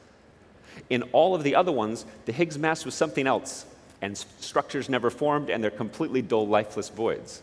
In 0.89 1.03
all 1.11 1.35
of 1.35 1.43
the 1.43 1.55
other 1.55 1.71
ones, 1.71 2.05
the 2.25 2.31
Higgs 2.31 2.57
mass 2.57 2.85
was 2.85 2.93
something 2.93 3.27
else, 3.27 3.65
and 4.01 4.17
structures 4.17 4.89
never 4.89 5.09
formed, 5.09 5.49
and 5.49 5.63
they're 5.63 5.71
completely 5.71 6.21
dull, 6.21 6.47
lifeless 6.47 6.89
voids 6.89 7.41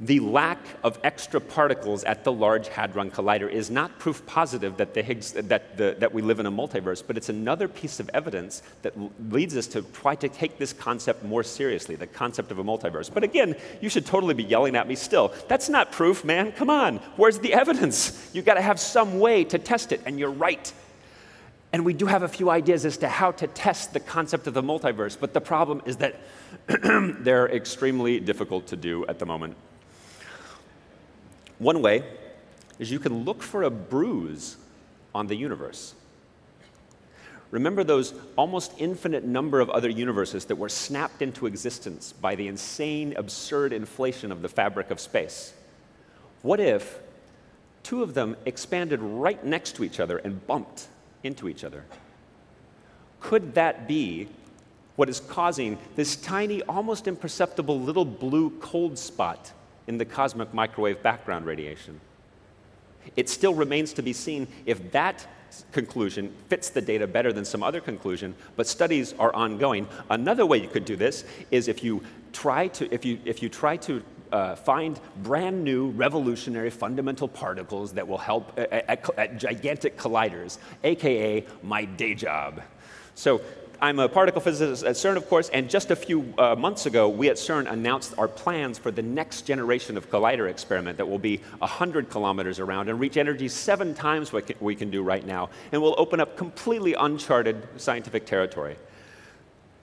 the 0.00 0.18
lack 0.18 0.58
of 0.82 0.98
extra 1.04 1.40
particles 1.40 2.02
at 2.02 2.24
the 2.24 2.32
Large 2.32 2.68
Hadron 2.68 3.10
Collider 3.10 3.48
is 3.48 3.70
not 3.70 3.96
proof 4.00 4.26
positive 4.26 4.76
that, 4.76 4.94
Higgs, 4.96 5.32
that, 5.32 5.76
the, 5.76 5.94
that 6.00 6.12
we 6.12 6.20
live 6.20 6.40
in 6.40 6.46
a 6.46 6.52
multiverse, 6.52 7.02
but 7.06 7.16
it's 7.16 7.28
another 7.28 7.68
piece 7.68 8.00
of 8.00 8.10
evidence 8.12 8.62
that 8.82 8.92
leads 9.30 9.56
us 9.56 9.68
to 9.68 9.82
try 9.82 10.16
to 10.16 10.28
take 10.28 10.58
this 10.58 10.72
concept 10.72 11.24
more 11.24 11.44
seriously, 11.44 11.94
the 11.94 12.08
concept 12.08 12.50
of 12.50 12.58
a 12.58 12.64
multiverse. 12.64 13.12
But 13.12 13.22
again, 13.22 13.54
you 13.80 13.88
should 13.88 14.04
totally 14.04 14.34
be 14.34 14.42
yelling 14.42 14.74
at 14.74 14.88
me 14.88 14.96
still. 14.96 15.32
That's 15.46 15.68
not 15.68 15.92
proof, 15.92 16.24
man. 16.24 16.50
Come 16.52 16.70
on. 16.70 16.96
Where's 17.16 17.38
the 17.38 17.54
evidence? 17.54 18.30
You've 18.32 18.46
got 18.46 18.54
to 18.54 18.62
have 18.62 18.80
some 18.80 19.20
way 19.20 19.44
to 19.44 19.58
test 19.58 19.92
it, 19.92 20.00
and 20.06 20.18
you're 20.18 20.30
right. 20.30 20.72
And 21.72 21.84
we 21.84 21.92
do 21.92 22.06
have 22.06 22.22
a 22.22 22.28
few 22.28 22.50
ideas 22.50 22.84
as 22.84 22.96
to 22.98 23.08
how 23.08 23.30
to 23.32 23.46
test 23.46 23.92
the 23.92 24.00
concept 24.00 24.48
of 24.48 24.54
the 24.54 24.62
multiverse, 24.62 25.16
but 25.18 25.34
the 25.34 25.40
problem 25.40 25.82
is 25.86 25.98
that 25.98 26.20
they're 26.66 27.48
extremely 27.48 28.18
difficult 28.18 28.66
to 28.68 28.76
do 28.76 29.06
at 29.06 29.18
the 29.18 29.26
moment. 29.26 29.56
One 31.58 31.82
way 31.82 32.04
is 32.78 32.90
you 32.90 32.98
can 32.98 33.24
look 33.24 33.42
for 33.42 33.62
a 33.62 33.70
bruise 33.70 34.56
on 35.14 35.26
the 35.26 35.36
universe. 35.36 35.94
Remember 37.50 37.84
those 37.84 38.14
almost 38.36 38.72
infinite 38.78 39.24
number 39.24 39.60
of 39.60 39.70
other 39.70 39.88
universes 39.88 40.46
that 40.46 40.56
were 40.56 40.68
snapped 40.68 41.22
into 41.22 41.46
existence 41.46 42.12
by 42.12 42.34
the 42.34 42.48
insane, 42.48 43.14
absurd 43.16 43.72
inflation 43.72 44.32
of 44.32 44.42
the 44.42 44.48
fabric 44.48 44.90
of 44.90 44.98
space? 44.98 45.54
What 46.42 46.58
if 46.58 46.98
two 47.84 48.02
of 48.02 48.14
them 48.14 48.36
expanded 48.44 49.00
right 49.00 49.44
next 49.44 49.76
to 49.76 49.84
each 49.84 50.00
other 50.00 50.18
and 50.18 50.44
bumped 50.48 50.88
into 51.22 51.48
each 51.48 51.62
other? 51.62 51.84
Could 53.20 53.54
that 53.54 53.86
be 53.86 54.26
what 54.96 55.08
is 55.08 55.20
causing 55.20 55.78
this 55.94 56.16
tiny, 56.16 56.60
almost 56.62 57.06
imperceptible 57.06 57.80
little 57.80 58.04
blue 58.04 58.50
cold 58.58 58.98
spot 58.98 59.52
in 59.86 59.98
the 59.98 60.04
cosmic 60.04 60.52
microwave 60.54 61.02
background 61.02 61.46
radiation. 61.46 62.00
It 63.16 63.28
still 63.28 63.54
remains 63.54 63.92
to 63.94 64.02
be 64.02 64.12
seen 64.12 64.48
if 64.66 64.92
that 64.92 65.26
conclusion 65.72 66.34
fits 66.48 66.70
the 66.70 66.80
data 66.80 67.06
better 67.06 67.32
than 67.32 67.44
some 67.44 67.62
other 67.62 67.80
conclusion, 67.80 68.34
but 68.56 68.66
studies 68.66 69.12
are 69.18 69.32
ongoing. 69.34 69.86
Another 70.10 70.46
way 70.46 70.58
you 70.58 70.68
could 70.68 70.84
do 70.84 70.96
this 70.96 71.24
is 71.50 71.68
if 71.68 71.84
you 71.84 72.02
try 72.32 72.68
to, 72.68 72.92
if 72.92 73.04
you, 73.04 73.18
if 73.24 73.42
you 73.42 73.48
try 73.48 73.76
to 73.76 74.02
uh, 74.32 74.56
find 74.56 74.98
brand 75.22 75.62
new, 75.62 75.90
revolutionary, 75.90 76.70
fundamental 76.70 77.28
particles 77.28 77.92
that 77.92 78.06
will 78.06 78.18
help 78.18 78.58
at, 78.58 78.72
at, 78.72 79.18
at 79.18 79.38
gigantic 79.38 79.96
colliders, 79.96 80.58
AKA 80.82 81.46
my 81.62 81.84
day 81.84 82.14
job. 82.14 82.60
So 83.14 83.40
I'm 83.80 83.98
a 83.98 84.08
particle 84.08 84.40
physicist 84.40 84.84
at 84.84 84.96
CERN, 84.96 85.16
of 85.16 85.28
course, 85.28 85.48
and 85.48 85.68
just 85.68 85.90
a 85.90 85.96
few 85.96 86.32
uh, 86.38 86.54
months 86.54 86.86
ago, 86.86 87.08
we 87.08 87.28
at 87.28 87.36
CERN 87.36 87.70
announced 87.70 88.14
our 88.18 88.28
plans 88.28 88.78
for 88.78 88.90
the 88.90 89.02
next 89.02 89.42
generation 89.42 89.96
of 89.96 90.10
collider 90.10 90.48
experiment 90.48 90.98
that 90.98 91.08
will 91.08 91.18
be 91.18 91.38
100 91.58 92.08
kilometers 92.08 92.60
around 92.60 92.88
and 92.88 93.00
reach 93.00 93.16
energy 93.16 93.48
seven 93.48 93.94
times 93.94 94.32
what 94.32 94.50
we 94.60 94.74
can 94.74 94.90
do 94.90 95.02
right 95.02 95.26
now, 95.26 95.50
and 95.72 95.82
will 95.82 95.94
open 95.98 96.20
up 96.20 96.36
completely 96.36 96.94
uncharted 96.94 97.66
scientific 97.76 98.26
territory. 98.26 98.76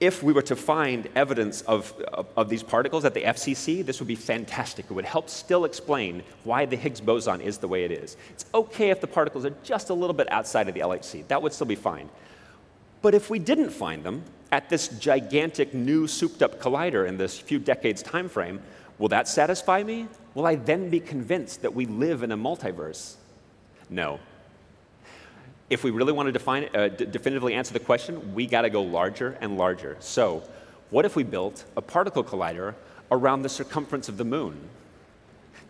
If 0.00 0.22
we 0.22 0.32
were 0.32 0.42
to 0.42 0.56
find 0.56 1.08
evidence 1.14 1.60
of, 1.62 1.92
of, 2.12 2.26
of 2.36 2.48
these 2.48 2.62
particles 2.62 3.04
at 3.04 3.14
the 3.14 3.22
FCC, 3.22 3.84
this 3.86 4.00
would 4.00 4.08
be 4.08 4.16
fantastic. 4.16 4.86
It 4.86 4.94
would 4.94 5.04
help 5.04 5.30
still 5.30 5.64
explain 5.64 6.24
why 6.42 6.66
the 6.66 6.76
Higgs 6.76 7.00
boson 7.00 7.40
is 7.40 7.58
the 7.58 7.68
way 7.68 7.84
it 7.84 7.92
is. 7.92 8.16
It's 8.30 8.46
okay 8.52 8.90
if 8.90 9.00
the 9.00 9.06
particles 9.06 9.44
are 9.44 9.54
just 9.62 9.90
a 9.90 9.94
little 9.94 10.14
bit 10.14 10.30
outside 10.32 10.66
of 10.66 10.74
the 10.74 10.80
LHC. 10.80 11.28
That 11.28 11.40
would 11.40 11.52
still 11.52 11.68
be 11.68 11.76
fine. 11.76 12.08
But 13.02 13.14
if 13.14 13.28
we 13.28 13.38
didn't 13.38 13.70
find 13.70 14.04
them 14.04 14.22
at 14.52 14.68
this 14.68 14.88
gigantic 14.88 15.74
new 15.74 16.06
souped 16.06 16.42
up 16.42 16.60
collider 16.60 17.06
in 17.06 17.18
this 17.18 17.38
few 17.38 17.58
decades 17.58 18.02
time 18.02 18.28
frame, 18.28 18.60
will 18.98 19.08
that 19.08 19.26
satisfy 19.26 19.82
me? 19.82 20.06
Will 20.34 20.46
I 20.46 20.54
then 20.54 20.88
be 20.88 21.00
convinced 21.00 21.62
that 21.62 21.74
we 21.74 21.86
live 21.86 22.22
in 22.22 22.30
a 22.32 22.36
multiverse? 22.36 23.16
No. 23.90 24.20
If 25.68 25.84
we 25.84 25.90
really 25.90 26.12
want 26.12 26.26
to 26.26 26.32
define, 26.32 26.68
uh, 26.74 26.88
definitively 26.88 27.54
answer 27.54 27.72
the 27.72 27.80
question, 27.80 28.34
we 28.34 28.46
got 28.46 28.62
to 28.62 28.70
go 28.70 28.82
larger 28.82 29.36
and 29.40 29.58
larger. 29.58 29.96
So, 30.00 30.42
what 30.90 31.04
if 31.04 31.16
we 31.16 31.22
built 31.22 31.64
a 31.76 31.82
particle 31.82 32.22
collider 32.22 32.74
around 33.10 33.42
the 33.42 33.48
circumference 33.48 34.08
of 34.08 34.18
the 34.18 34.24
moon? 34.24 34.68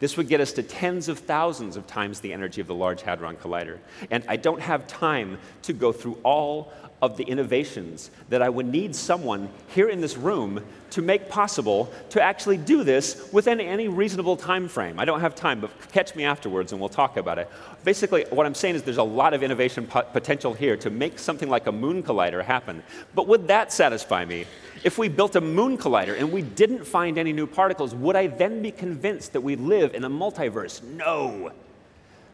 This 0.01 0.17
would 0.17 0.27
get 0.27 0.41
us 0.41 0.53
to 0.55 0.65
tens 0.65 1.09
of 1.09 1.21
thousands 1.21 1.77
of 1.77 1.87
times 1.87 2.19
the 2.19 2.33
energy 2.33 2.61
of 2.61 2.67
the 2.67 2.75
Large 2.75 3.03
Hadron 3.03 3.37
Collider. 3.37 3.79
And 4.11 4.25
I 4.27 4.35
don't 4.35 4.61
have 4.61 4.89
time 4.89 5.39
to 5.63 5.73
go 5.73 5.93
through 5.93 6.19
all 6.25 6.73
of 7.03 7.17
the 7.17 7.25
innovations 7.25 8.13
that 8.29 8.43
I 8.43 8.49
would 8.49 8.67
need 8.67 8.95
someone 8.95 9.51
here 9.67 9.89
in 9.89 10.01
this 10.01 10.17
room 10.17 10.65
to 10.91 11.03
make 11.03 11.29
possible 11.29 11.93
to 12.11 12.23
actually 12.23 12.57
do 12.57 12.85
this 12.85 13.29
within 13.33 13.61
any 13.61 13.89
reasonable 13.89 14.37
time 14.37 14.69
frame. 14.69 15.01
I 15.01 15.05
don't 15.05 15.21
have 15.21 15.35
time, 15.35 15.61
but 15.61 15.71
catch 15.91 16.15
me 16.15 16.25
afterwards 16.25 16.71
and 16.71 16.81
we'll 16.81 16.89
talk 16.89 17.17
about 17.17 17.39
it. 17.39 17.51
Basically, 17.83 18.25
what 18.31 18.47
I'm 18.47 18.55
saying 18.55 18.77
is 18.77 18.83
there's 18.85 18.99
a 18.99 19.03
lot 19.03 19.35
of 19.35 19.43
innovation 19.43 19.89
potential 19.89 20.55
here 20.55 20.77
to 20.77 20.91
make 20.91 21.19
something 21.19 21.49
like 21.49 21.67
a 21.67 21.73
moon 21.73 22.05
collider 22.05 22.45
happen. 22.45 22.85
But 23.17 23.27
would 23.27 23.49
that 23.49 23.73
satisfy 23.73 24.25
me? 24.25 24.47
If 24.85 24.97
we 24.97 25.09
built 25.09 25.35
a 25.35 25.41
moon 25.41 25.79
collider 25.79 26.17
and 26.17 26.31
we 26.31 26.43
didn't 26.43 26.85
find 26.85 27.19
any 27.19 27.33
new 27.33 27.49
particles, 27.49 27.97
would 27.97 28.15
I 28.15 28.29
then 28.29 28.63
be 28.63 28.71
convinced 28.71 29.33
that 29.33 29.41
we 29.41 29.57
live 29.57 29.95
in 29.95 30.05
a 30.05 30.11
multiverse? 30.11 30.83
No. 30.85 31.51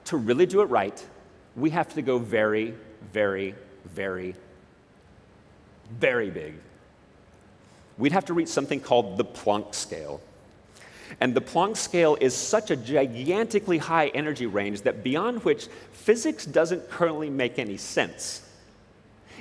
To 0.06 0.16
really 0.18 0.44
do 0.44 0.60
it 0.60 0.66
right, 0.66 1.06
we 1.56 1.70
have 1.70 1.94
to 1.94 2.02
go 2.02 2.18
very, 2.18 2.74
very, 3.12 3.54
very 3.86 4.34
very 5.90 6.30
big. 6.30 6.54
We'd 7.96 8.12
have 8.12 8.26
to 8.26 8.34
reach 8.34 8.48
something 8.48 8.80
called 8.80 9.16
the 9.16 9.24
Planck 9.24 9.74
scale. 9.74 10.20
And 11.20 11.34
the 11.34 11.40
Planck 11.40 11.76
scale 11.76 12.16
is 12.20 12.34
such 12.34 12.70
a 12.70 12.76
gigantically 12.76 13.78
high 13.78 14.08
energy 14.08 14.46
range 14.46 14.82
that 14.82 15.02
beyond 15.02 15.42
which 15.44 15.68
physics 15.92 16.44
doesn't 16.44 16.88
currently 16.90 17.30
make 17.30 17.58
any 17.58 17.76
sense. 17.76 18.47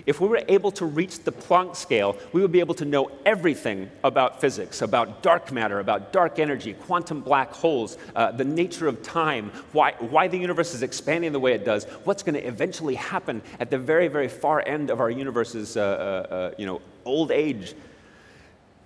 If 0.05 0.21
we 0.21 0.27
were 0.27 0.43
able 0.47 0.71
to 0.71 0.85
reach 0.85 1.19
the 1.19 1.31
Planck 1.31 1.75
scale, 1.75 2.17
we 2.31 2.41
would 2.41 2.51
be 2.51 2.59
able 2.59 2.75
to 2.75 2.85
know 2.85 3.11
everything 3.25 3.89
about 4.03 4.39
physics, 4.39 4.81
about 4.81 5.23
dark 5.23 5.51
matter, 5.51 5.79
about 5.79 6.13
dark 6.13 6.39
energy, 6.39 6.73
quantum 6.73 7.21
black 7.21 7.51
holes, 7.51 7.97
uh, 8.15 8.31
the 8.31 8.45
nature 8.45 8.87
of 8.87 9.01
time, 9.03 9.51
why, 9.71 9.93
why 9.99 10.27
the 10.27 10.37
universe 10.37 10.73
is 10.73 10.83
expanding 10.83 11.31
the 11.31 11.39
way 11.39 11.53
it 11.53 11.65
does, 11.65 11.85
what's 12.03 12.23
going 12.23 12.35
to 12.35 12.47
eventually 12.47 12.95
happen 12.95 13.41
at 13.59 13.69
the 13.69 13.77
very, 13.77 14.07
very 14.07 14.27
far 14.27 14.63
end 14.65 14.89
of 14.89 14.99
our 14.99 15.09
universe's 15.09 15.77
uh, 15.77 15.81
uh, 15.81 16.33
uh, 16.33 16.51
you 16.57 16.65
know, 16.65 16.81
old 17.05 17.31
age. 17.31 17.73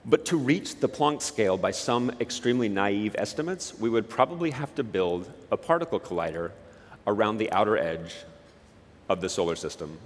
But 0.06 0.26
to 0.26 0.38
reach 0.38 0.80
the 0.80 0.90
Planck 0.90 1.22
scale 1.22 1.58
by 1.58 1.72
some 1.72 2.10
extremely 2.20 2.70
naive 2.70 3.16
estimates, 3.20 3.78
we 3.78 3.90
would 3.90 4.10
probably 4.10 4.50
have 4.52 4.74
to 4.76 4.84
build 4.84 5.30
a 5.52 5.58
particle 5.58 6.00
collider 6.00 6.52
around 7.06 7.38
the 7.38 7.52
outer 7.52 7.78
edge 7.78 8.16
of 9.10 9.22
the 9.22 9.30
solar 9.30 9.56
system. 9.56 9.98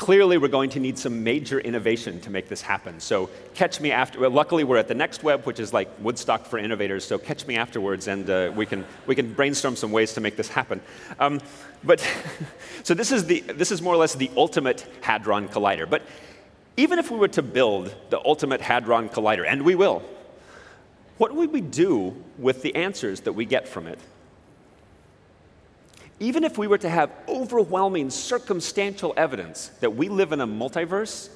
Clearly, 0.00 0.38
we're 0.38 0.48
going 0.48 0.70
to 0.70 0.80
need 0.80 0.96
some 0.96 1.22
major 1.22 1.60
innovation 1.60 2.22
to 2.22 2.30
make 2.30 2.48
this 2.48 2.62
happen. 2.62 3.00
So 3.00 3.28
catch 3.52 3.82
me 3.82 3.92
after. 3.92 4.18
Well, 4.18 4.30
luckily, 4.30 4.64
we're 4.64 4.78
at 4.78 4.88
the 4.88 4.94
next 4.94 5.22
web, 5.22 5.44
which 5.44 5.60
is 5.60 5.74
like 5.74 5.90
Woodstock 6.00 6.46
for 6.46 6.58
innovators. 6.58 7.04
So 7.04 7.18
catch 7.18 7.46
me 7.46 7.58
afterwards, 7.58 8.08
and 8.08 8.30
uh, 8.30 8.50
we 8.56 8.64
can 8.64 8.86
we 9.06 9.14
can 9.14 9.34
brainstorm 9.34 9.76
some 9.76 9.92
ways 9.92 10.14
to 10.14 10.22
make 10.22 10.38
this 10.38 10.48
happen. 10.48 10.80
Um, 11.18 11.38
but 11.84 12.00
so 12.82 12.94
this 12.94 13.12
is 13.12 13.26
the 13.26 13.40
this 13.40 13.70
is 13.70 13.82
more 13.82 13.92
or 13.92 13.98
less 13.98 14.14
the 14.14 14.30
ultimate 14.38 14.86
hadron 15.02 15.50
collider. 15.50 15.88
But 15.88 16.00
even 16.78 16.98
if 16.98 17.10
we 17.10 17.18
were 17.18 17.28
to 17.28 17.42
build 17.42 17.94
the 18.08 18.24
ultimate 18.24 18.62
hadron 18.62 19.10
collider, 19.10 19.44
and 19.46 19.60
we 19.60 19.74
will, 19.74 20.02
what 21.18 21.34
would 21.34 21.52
we 21.52 21.60
do 21.60 22.16
with 22.38 22.62
the 22.62 22.74
answers 22.74 23.20
that 23.20 23.34
we 23.34 23.44
get 23.44 23.68
from 23.68 23.86
it? 23.86 23.98
Even 26.20 26.44
if 26.44 26.58
we 26.58 26.66
were 26.66 26.78
to 26.78 26.88
have 26.88 27.10
overwhelming 27.26 28.10
circumstantial 28.10 29.14
evidence 29.16 29.68
that 29.80 29.96
we 29.96 30.10
live 30.10 30.32
in 30.32 30.40
a 30.42 30.46
multiverse, 30.46 31.30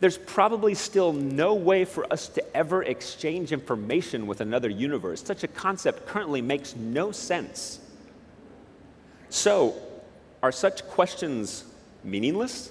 there's 0.00 0.18
probably 0.18 0.74
still 0.74 1.12
no 1.12 1.54
way 1.54 1.84
for 1.84 2.12
us 2.12 2.28
to 2.28 2.56
ever 2.56 2.82
exchange 2.82 3.52
information 3.52 4.26
with 4.26 4.40
another 4.40 4.68
universe. 4.68 5.22
Such 5.22 5.44
a 5.44 5.48
concept 5.48 6.06
currently 6.06 6.42
makes 6.42 6.74
no 6.74 7.12
sense. 7.12 7.78
So, 9.30 9.74
are 10.42 10.52
such 10.52 10.86
questions 10.88 11.64
meaningless? 12.04 12.70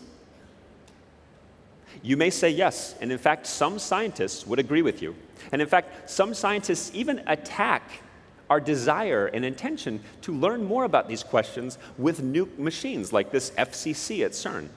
You 2.03 2.17
may 2.17 2.29
say 2.29 2.49
yes, 2.49 2.95
and 3.01 3.11
in 3.11 3.17
fact, 3.17 3.47
some 3.47 3.79
scientists 3.79 4.45
would 4.45 4.59
agree 4.59 4.81
with 4.81 5.01
you. 5.01 5.15
And 5.51 5.61
in 5.61 5.67
fact, 5.67 6.09
some 6.09 6.33
scientists 6.33 6.91
even 6.93 7.23
attack 7.27 8.03
our 8.49 8.59
desire 8.59 9.27
and 9.27 9.43
intention 9.43 10.01
to 10.21 10.33
learn 10.33 10.63
more 10.63 10.83
about 10.83 11.07
these 11.07 11.23
questions 11.23 11.77
with 11.97 12.21
new 12.21 12.49
machines 12.57 13.11
like 13.11 13.31
this 13.31 13.51
FCC 13.51 14.25
at 14.25 14.31
CERN. 14.31 14.69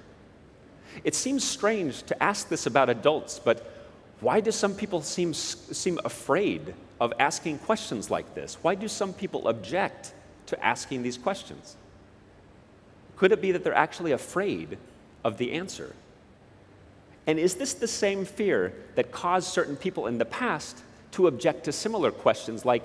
It 1.04 1.14
seems 1.14 1.44
strange 1.44 2.02
to 2.04 2.22
ask 2.22 2.48
this 2.48 2.66
about 2.66 2.88
adults, 2.88 3.38
but 3.38 3.72
why 4.20 4.40
do 4.40 4.50
some 4.50 4.74
people 4.74 5.02
seem, 5.02 5.32
seem 5.32 5.98
afraid 6.04 6.74
of 7.00 7.12
asking 7.18 7.58
questions 7.58 8.10
like 8.10 8.34
this? 8.34 8.56
Why 8.62 8.74
do 8.74 8.88
some 8.88 9.12
people 9.12 9.48
object 9.48 10.12
to 10.46 10.64
asking 10.64 11.02
these 11.02 11.18
questions? 11.18 11.76
Could 13.16 13.32
it 13.32 13.40
be 13.40 13.52
that 13.52 13.64
they're 13.64 13.74
actually 13.74 14.12
afraid 14.12 14.78
of 15.24 15.38
the 15.38 15.52
answer? 15.52 15.94
And 17.26 17.38
is 17.38 17.56
this 17.56 17.74
the 17.74 17.88
same 17.88 18.24
fear 18.24 18.72
that 18.94 19.12
caused 19.12 19.48
certain 19.48 19.76
people 19.76 20.06
in 20.06 20.18
the 20.18 20.24
past 20.24 20.82
to 21.12 21.26
object 21.26 21.64
to 21.64 21.72
similar 21.72 22.10
questions 22.10 22.64
like, 22.64 22.84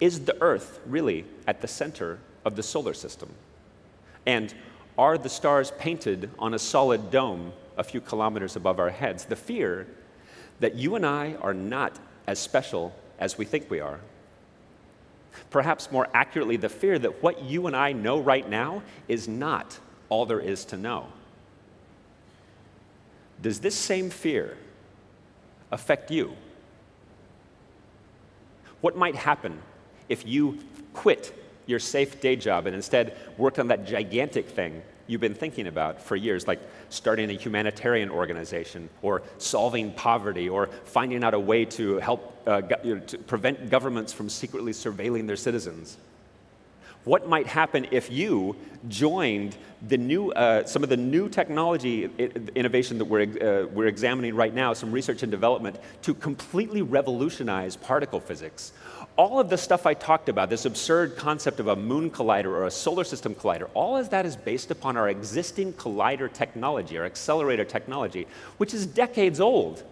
is 0.00 0.20
the 0.20 0.40
Earth 0.42 0.80
really 0.86 1.24
at 1.46 1.60
the 1.60 1.68
center 1.68 2.18
of 2.44 2.56
the 2.56 2.62
solar 2.62 2.94
system? 2.94 3.30
And 4.26 4.52
are 4.98 5.18
the 5.18 5.28
stars 5.28 5.72
painted 5.78 6.30
on 6.38 6.54
a 6.54 6.58
solid 6.58 7.10
dome 7.10 7.52
a 7.76 7.84
few 7.84 8.00
kilometers 8.00 8.56
above 8.56 8.78
our 8.78 8.90
heads? 8.90 9.24
The 9.24 9.36
fear 9.36 9.86
that 10.60 10.74
you 10.74 10.94
and 10.94 11.06
I 11.06 11.34
are 11.40 11.54
not 11.54 11.98
as 12.26 12.38
special 12.38 12.94
as 13.18 13.38
we 13.38 13.44
think 13.44 13.70
we 13.70 13.80
are. 13.80 14.00
Perhaps 15.50 15.90
more 15.90 16.08
accurately, 16.12 16.56
the 16.56 16.68
fear 16.68 16.98
that 16.98 17.22
what 17.22 17.42
you 17.44 17.66
and 17.66 17.76
I 17.76 17.92
know 17.92 18.20
right 18.20 18.48
now 18.48 18.82
is 19.08 19.28
not 19.28 19.78
all 20.08 20.26
there 20.26 20.40
is 20.40 20.64
to 20.66 20.76
know. 20.76 21.06
Does 23.40 23.60
this 23.60 23.74
same 23.74 24.10
fear 24.10 24.56
affect 25.70 26.10
you? 26.10 26.36
What 28.80 28.96
might 28.96 29.14
happen 29.14 29.60
if 30.10 30.26
you 30.26 30.58
quit 30.92 31.32
your 31.66 31.78
safe 31.78 32.20
day 32.20 32.36
job 32.36 32.66
and 32.66 32.76
instead 32.76 33.16
worked 33.38 33.58
on 33.58 33.68
that 33.68 33.86
gigantic 33.86 34.48
thing 34.48 34.82
you've 35.10 35.20
been 35.20 35.34
thinking 35.34 35.66
about 35.66 36.00
for 36.00 36.14
years, 36.14 36.46
like 36.46 36.60
starting 36.88 37.30
a 37.30 37.32
humanitarian 37.32 38.10
organization, 38.10 38.88
or 39.02 39.22
solving 39.38 39.92
poverty, 39.94 40.48
or 40.48 40.68
finding 40.84 41.24
out 41.24 41.34
a 41.34 41.40
way 41.40 41.64
to 41.64 41.98
help 41.98 42.36
uh, 42.46 42.62
you 42.84 42.94
know, 42.94 43.00
to 43.02 43.18
prevent 43.18 43.70
governments 43.70 44.12
from 44.12 44.28
secretly 44.28 44.72
surveilling 44.72 45.26
their 45.26 45.36
citizens? 45.36 45.98
What 47.04 47.28
might 47.28 47.46
happen 47.46 47.86
if 47.90 48.10
you 48.10 48.56
joined 48.88 49.56
the 49.88 49.96
new, 49.96 50.32
uh, 50.32 50.64
some 50.66 50.82
of 50.82 50.90
the 50.90 50.98
new 50.98 51.30
technology 51.30 52.10
innovation 52.54 52.98
that 52.98 53.06
we're, 53.06 53.22
uh, 53.22 53.66
we're 53.68 53.86
examining 53.86 54.34
right 54.34 54.52
now, 54.52 54.74
some 54.74 54.92
research 54.92 55.22
and 55.22 55.32
development, 55.32 55.78
to 56.02 56.12
completely 56.12 56.82
revolutionize 56.82 57.74
particle 57.74 58.20
physics? 58.20 58.72
All 59.20 59.38
of 59.38 59.50
the 59.50 59.58
stuff 59.58 59.84
I 59.84 59.92
talked 59.92 60.30
about, 60.30 60.48
this 60.48 60.64
absurd 60.64 61.14
concept 61.14 61.60
of 61.60 61.66
a 61.68 61.76
moon 61.76 62.10
collider 62.10 62.46
or 62.46 62.64
a 62.64 62.70
solar 62.70 63.04
system 63.04 63.34
collider, 63.34 63.68
all 63.74 63.98
of 63.98 64.08
that 64.08 64.24
is 64.24 64.34
based 64.34 64.70
upon 64.70 64.96
our 64.96 65.10
existing 65.10 65.74
collider 65.74 66.32
technology, 66.32 66.96
our 66.96 67.04
accelerator 67.04 67.66
technology, 67.66 68.26
which 68.56 68.72
is 68.72 68.86
decades 68.86 69.38
old. 69.38 69.84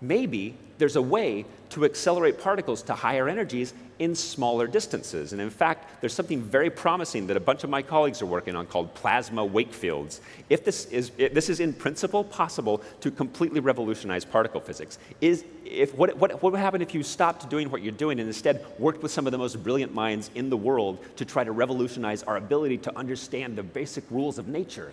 Maybe 0.00 0.54
there's 0.78 0.94
a 0.94 1.02
way 1.02 1.46
to 1.70 1.84
accelerate 1.84 2.38
particles 2.38 2.80
to 2.82 2.94
higher 2.94 3.28
energies 3.28 3.74
in 4.00 4.14
smaller 4.14 4.66
distances. 4.66 5.32
And 5.32 5.40
in 5.40 5.50
fact, 5.50 6.00
there's 6.00 6.14
something 6.14 6.40
very 6.40 6.70
promising 6.70 7.26
that 7.26 7.36
a 7.36 7.40
bunch 7.40 7.64
of 7.64 7.70
my 7.70 7.82
colleagues 7.82 8.22
are 8.22 8.26
working 8.26 8.56
on 8.56 8.66
called 8.66 8.94
plasma 8.94 9.44
wake 9.44 9.74
fields. 9.74 10.22
If 10.48 10.64
this 10.64 10.86
is, 10.86 11.12
if 11.18 11.34
this 11.34 11.50
is 11.50 11.60
in 11.60 11.74
principle 11.74 12.24
possible 12.24 12.82
to 13.02 13.10
completely 13.10 13.60
revolutionize 13.60 14.24
particle 14.24 14.60
physics, 14.60 14.98
is 15.20 15.44
if, 15.66 15.94
what, 15.94 16.16
what, 16.16 16.42
what 16.42 16.52
would 16.52 16.60
happen 16.60 16.80
if 16.80 16.94
you 16.94 17.02
stopped 17.02 17.48
doing 17.50 17.70
what 17.70 17.82
you're 17.82 17.92
doing 17.92 18.18
and 18.18 18.26
instead 18.26 18.64
worked 18.78 19.02
with 19.02 19.12
some 19.12 19.26
of 19.26 19.32
the 19.32 19.38
most 19.38 19.62
brilliant 19.62 19.94
minds 19.94 20.30
in 20.34 20.48
the 20.48 20.56
world 20.56 20.98
to 21.16 21.26
try 21.26 21.44
to 21.44 21.52
revolutionize 21.52 22.22
our 22.22 22.38
ability 22.38 22.78
to 22.78 22.96
understand 22.96 23.54
the 23.54 23.62
basic 23.62 24.10
rules 24.10 24.38
of 24.38 24.48
nature? 24.48 24.92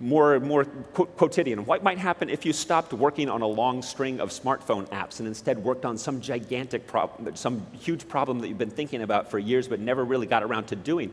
More, 0.00 0.40
more 0.40 0.64
quotidian. 0.64 1.66
What 1.66 1.82
might 1.82 1.98
happen 1.98 2.30
if 2.30 2.46
you 2.46 2.52
stopped 2.52 2.92
working 2.92 3.28
on 3.28 3.42
a 3.42 3.46
long 3.46 3.82
string 3.82 4.18
of 4.18 4.30
smartphone 4.30 4.88
apps 4.88 5.18
and 5.18 5.28
instead 5.28 5.58
worked 5.58 5.84
on 5.84 5.98
some 5.98 6.20
gigantic 6.20 6.86
problem, 6.86 7.36
some 7.36 7.66
huge 7.78 8.08
problem 8.08 8.40
that 8.40 8.48
you've 8.48 8.58
been 8.58 8.70
thinking 8.70 9.02
about 9.02 9.30
for 9.30 9.38
years 9.38 9.68
but 9.68 9.78
never 9.78 10.04
really 10.04 10.26
got 10.26 10.42
around 10.42 10.64
to 10.68 10.76
doing? 10.76 11.12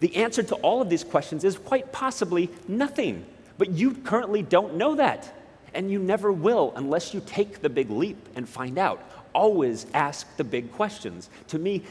The 0.00 0.14
answer 0.16 0.42
to 0.42 0.54
all 0.56 0.82
of 0.82 0.90
these 0.90 1.02
questions 1.02 1.44
is 1.44 1.56
quite 1.56 1.92
possibly 1.92 2.50
nothing. 2.68 3.24
But 3.56 3.70
you 3.70 3.94
currently 3.94 4.42
don't 4.42 4.74
know 4.74 4.96
that. 4.96 5.32
And 5.72 5.90
you 5.90 5.98
never 5.98 6.30
will 6.30 6.74
unless 6.76 7.14
you 7.14 7.22
take 7.24 7.62
the 7.62 7.70
big 7.70 7.90
leap 7.90 8.18
and 8.36 8.46
find 8.46 8.78
out. 8.78 9.02
Always 9.32 9.86
ask 9.94 10.36
the 10.36 10.44
big 10.44 10.72
questions. 10.72 11.30
To 11.48 11.58
me, 11.58 11.82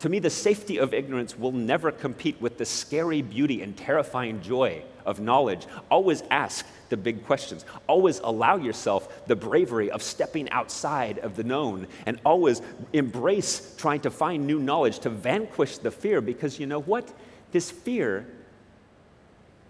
to 0.00 0.08
me, 0.10 0.18
the 0.18 0.30
safety 0.30 0.78
of 0.78 0.92
ignorance 0.92 1.38
will 1.38 1.52
never 1.52 1.90
compete 1.90 2.38
with 2.40 2.58
the 2.58 2.66
scary 2.66 3.22
beauty 3.22 3.62
and 3.62 3.74
terrifying 3.74 4.42
joy 4.42 4.82
of 5.04 5.20
knowledge. 5.20 5.66
Always 5.90 6.22
ask 6.30 6.66
the 6.88 6.96
big 6.96 7.24
questions. 7.26 7.64
Always 7.86 8.20
allow 8.20 8.56
yourself 8.56 9.26
the 9.26 9.36
bravery 9.36 9.90
of 9.90 10.02
stepping 10.02 10.48
outside 10.50 11.18
of 11.18 11.36
the 11.36 11.44
known. 11.44 11.86
And 12.06 12.20
always 12.24 12.62
embrace 12.92 13.74
trying 13.76 14.00
to 14.00 14.10
find 14.10 14.46
new 14.46 14.58
knowledge 14.58 15.00
to 15.00 15.10
vanquish 15.10 15.78
the 15.78 15.90
fear 15.90 16.20
because 16.20 16.58
you 16.58 16.66
know 16.66 16.80
what? 16.80 17.12
This 17.52 17.70
fear, 17.70 18.26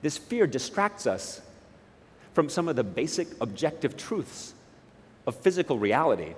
this 0.02 0.18
fear 0.18 0.46
distracts 0.46 1.06
us 1.06 1.40
from 2.32 2.48
some 2.48 2.68
of 2.68 2.76
the 2.76 2.84
basic 2.84 3.28
objective 3.40 3.96
truths 3.96 4.54
of 5.26 5.36
physical 5.36 5.78
reality. 5.78 6.34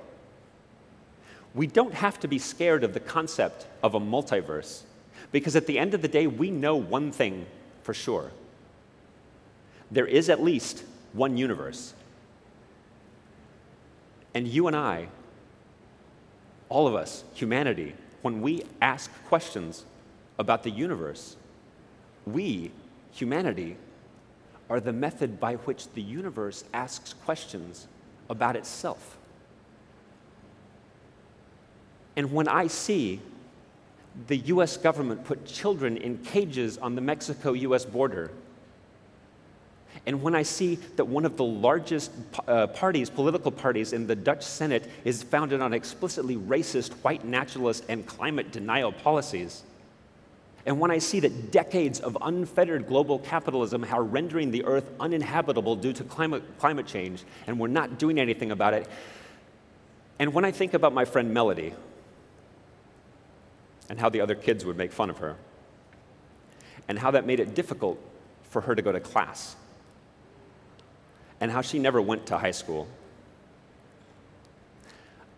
We 1.54 1.66
don't 1.66 1.94
have 1.94 2.20
to 2.20 2.28
be 2.28 2.38
scared 2.38 2.84
of 2.84 2.92
the 2.92 3.00
concept 3.00 3.66
of 3.82 3.94
a 3.94 4.00
multiverse 4.00 4.82
because 5.32 5.56
at 5.56 5.66
the 5.66 5.78
end 5.78 5.94
of 5.94 6.02
the 6.02 6.08
day, 6.08 6.26
we 6.26 6.50
know 6.50 6.76
one 6.76 7.10
thing 7.10 7.46
for 7.82 7.94
sure 7.94 8.30
there 9.90 10.06
is 10.06 10.28
at 10.28 10.42
least 10.42 10.84
one 11.12 11.36
universe. 11.36 11.94
And 14.34 14.46
you 14.46 14.66
and 14.66 14.76
I, 14.76 15.08
all 16.68 16.86
of 16.86 16.94
us, 16.94 17.24
humanity, 17.34 17.94
when 18.22 18.42
we 18.42 18.64
ask 18.82 19.10
questions 19.26 19.84
about 20.38 20.62
the 20.62 20.70
universe, 20.70 21.36
we, 22.26 22.70
humanity, 23.12 23.76
are 24.68 24.80
the 24.80 24.92
method 24.92 25.38
by 25.38 25.54
which 25.54 25.88
the 25.92 26.02
universe 26.02 26.64
asks 26.74 27.12
questions 27.12 27.86
about 28.28 28.56
itself. 28.56 29.16
And 32.16 32.32
when 32.32 32.48
I 32.48 32.66
see 32.66 33.20
the 34.26 34.38
US 34.38 34.76
government 34.76 35.24
put 35.24 35.44
children 35.44 35.96
in 35.96 36.18
cages 36.18 36.78
on 36.78 36.94
the 36.94 37.00
Mexico 37.00 37.52
US 37.52 37.84
border 37.84 38.30
and 40.04 40.22
when 40.22 40.34
I 40.34 40.42
see 40.42 40.76
that 40.96 41.06
one 41.06 41.24
of 41.24 41.36
the 41.36 41.44
largest 41.44 42.10
uh, 42.46 42.66
parties, 42.66 43.08
political 43.08 43.50
parties 43.50 43.92
in 43.92 44.06
the 44.06 44.14
Dutch 44.14 44.42
Senate, 44.42 44.90
is 45.04 45.22
founded 45.22 45.60
on 45.60 45.72
explicitly 45.72 46.36
racist, 46.36 46.92
white 47.02 47.24
nationalist, 47.24 47.84
and 47.88 48.04
climate 48.04 48.52
denial 48.52 48.92
policies, 48.92 49.62
and 50.66 50.80
when 50.80 50.90
I 50.90 50.98
see 50.98 51.20
that 51.20 51.52
decades 51.52 52.00
of 52.00 52.18
unfettered 52.20 52.88
global 52.88 53.20
capitalism 53.20 53.84
are 53.84 54.02
rendering 54.02 54.50
the 54.50 54.64
earth 54.64 54.90
uninhabitable 54.98 55.76
due 55.76 55.92
to 55.92 56.02
climate, 56.04 56.42
climate 56.58 56.86
change, 56.86 57.22
and 57.46 57.58
we're 57.58 57.68
not 57.68 57.98
doing 57.98 58.18
anything 58.18 58.50
about 58.50 58.74
it, 58.74 58.88
and 60.18 60.34
when 60.34 60.44
I 60.44 60.50
think 60.50 60.74
about 60.74 60.92
my 60.92 61.04
friend 61.04 61.32
Melody 61.32 61.72
and 63.88 64.00
how 64.00 64.08
the 64.08 64.20
other 64.20 64.34
kids 64.34 64.64
would 64.64 64.76
make 64.76 64.92
fun 64.92 65.08
of 65.08 65.18
her, 65.18 65.36
and 66.88 66.98
how 66.98 67.12
that 67.12 67.26
made 67.26 67.38
it 67.38 67.54
difficult 67.54 67.98
for 68.50 68.60
her 68.62 68.74
to 68.74 68.82
go 68.82 68.90
to 68.90 69.00
class 69.00 69.56
and 71.40 71.50
how 71.50 71.60
she 71.60 71.78
never 71.78 72.00
went 72.00 72.26
to 72.26 72.38
high 72.38 72.50
school. 72.50 72.86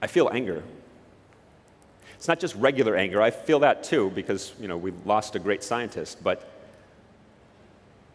I 0.01 0.07
feel 0.07 0.31
anger. 0.33 0.63
It's 2.17 2.29
not 2.29 2.41
just 2.41 2.55
regular 2.57 2.97
anger. 2.97 3.23
I 3.23 3.31
feel 3.31 3.61
that 3.61 3.85
too 3.85 4.11
because, 4.15 4.53
you 4.61 4.69
know, 4.69 4.77
we 4.77 4.93
lost 5.05 5.35
a 5.37 5.39
great 5.39 5.63
scientist, 5.63 6.23
but 6.23 6.49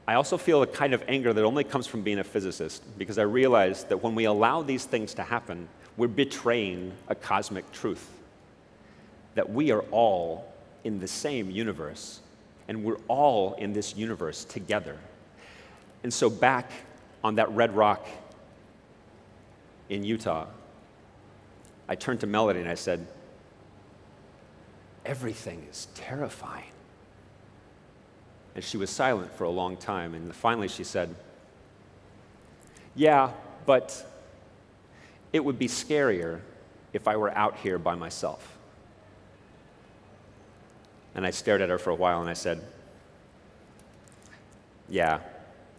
I 0.07 0.15
also 0.15 0.37
feel 0.37 0.61
a 0.61 0.67
kind 0.67 0.93
of 0.93 1.03
anger 1.07 1.31
that 1.31 1.43
only 1.43 1.63
comes 1.63 1.87
from 1.87 2.01
being 2.01 2.19
a 2.19 2.23
physicist 2.23 2.83
because 2.97 3.17
I 3.17 3.23
realize 3.23 3.85
that 3.85 4.03
when 4.03 4.15
we 4.15 4.25
allow 4.25 4.61
these 4.61 4.85
things 4.85 5.13
to 5.15 5.23
happen, 5.23 5.69
we're 5.95 6.07
betraying 6.07 6.91
a 7.07 7.15
cosmic 7.15 7.71
truth 7.71 8.09
that 9.35 9.49
we 9.49 9.71
are 9.71 9.81
all 9.91 10.53
in 10.83 10.99
the 10.99 11.07
same 11.07 11.49
universe 11.49 12.19
and 12.67 12.83
we're 12.83 12.99
all 13.07 13.53
in 13.55 13.73
this 13.73 13.95
universe 13.95 14.43
together. 14.43 14.97
And 16.03 16.13
so, 16.13 16.29
back 16.29 16.71
on 17.23 17.35
that 17.35 17.49
red 17.51 17.75
rock 17.75 18.05
in 19.89 20.03
Utah, 20.03 20.47
I 21.87 21.95
turned 21.95 22.21
to 22.21 22.27
Melody 22.27 22.59
and 22.59 22.69
I 22.69 22.75
said, 22.75 23.07
Everything 25.05 25.67
is 25.69 25.87
terrifying. 25.95 26.71
And 28.55 28.63
she 28.63 28.77
was 28.77 28.89
silent 28.89 29.33
for 29.33 29.43
a 29.43 29.49
long 29.49 29.75
time. 29.77 30.13
And 30.13 30.33
finally 30.33 30.67
she 30.67 30.83
said, 30.83 31.13
Yeah, 32.95 33.31
but 33.65 34.09
it 35.33 35.43
would 35.43 35.59
be 35.59 35.67
scarier 35.67 36.39
if 36.93 37.07
I 37.07 37.17
were 37.17 37.35
out 37.35 37.57
here 37.57 37.77
by 37.77 37.95
myself. 37.95 38.57
And 41.15 41.25
I 41.25 41.31
stared 41.31 41.61
at 41.61 41.69
her 41.69 41.77
for 41.77 41.89
a 41.89 41.95
while 41.95 42.21
and 42.21 42.29
I 42.29 42.33
said, 42.33 42.63
Yeah. 44.87 45.19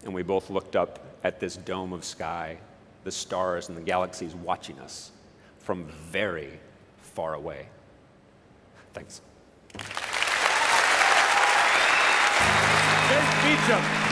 And 0.04 0.12
we 0.12 0.22
both 0.22 0.50
looked 0.50 0.76
up 0.76 1.13
at 1.24 1.40
this 1.40 1.56
dome 1.56 1.92
of 1.92 2.04
sky, 2.04 2.58
the 3.02 3.10
stars 3.10 3.68
and 3.68 3.76
the 3.76 3.82
galaxies 3.82 4.34
watching 4.34 4.78
us 4.78 5.10
from 5.58 5.86
very 6.10 6.60
far 7.00 7.34
away. 7.34 7.66
Thanks. 8.92 9.22
James 13.08 13.34
Beacham. 13.42 14.03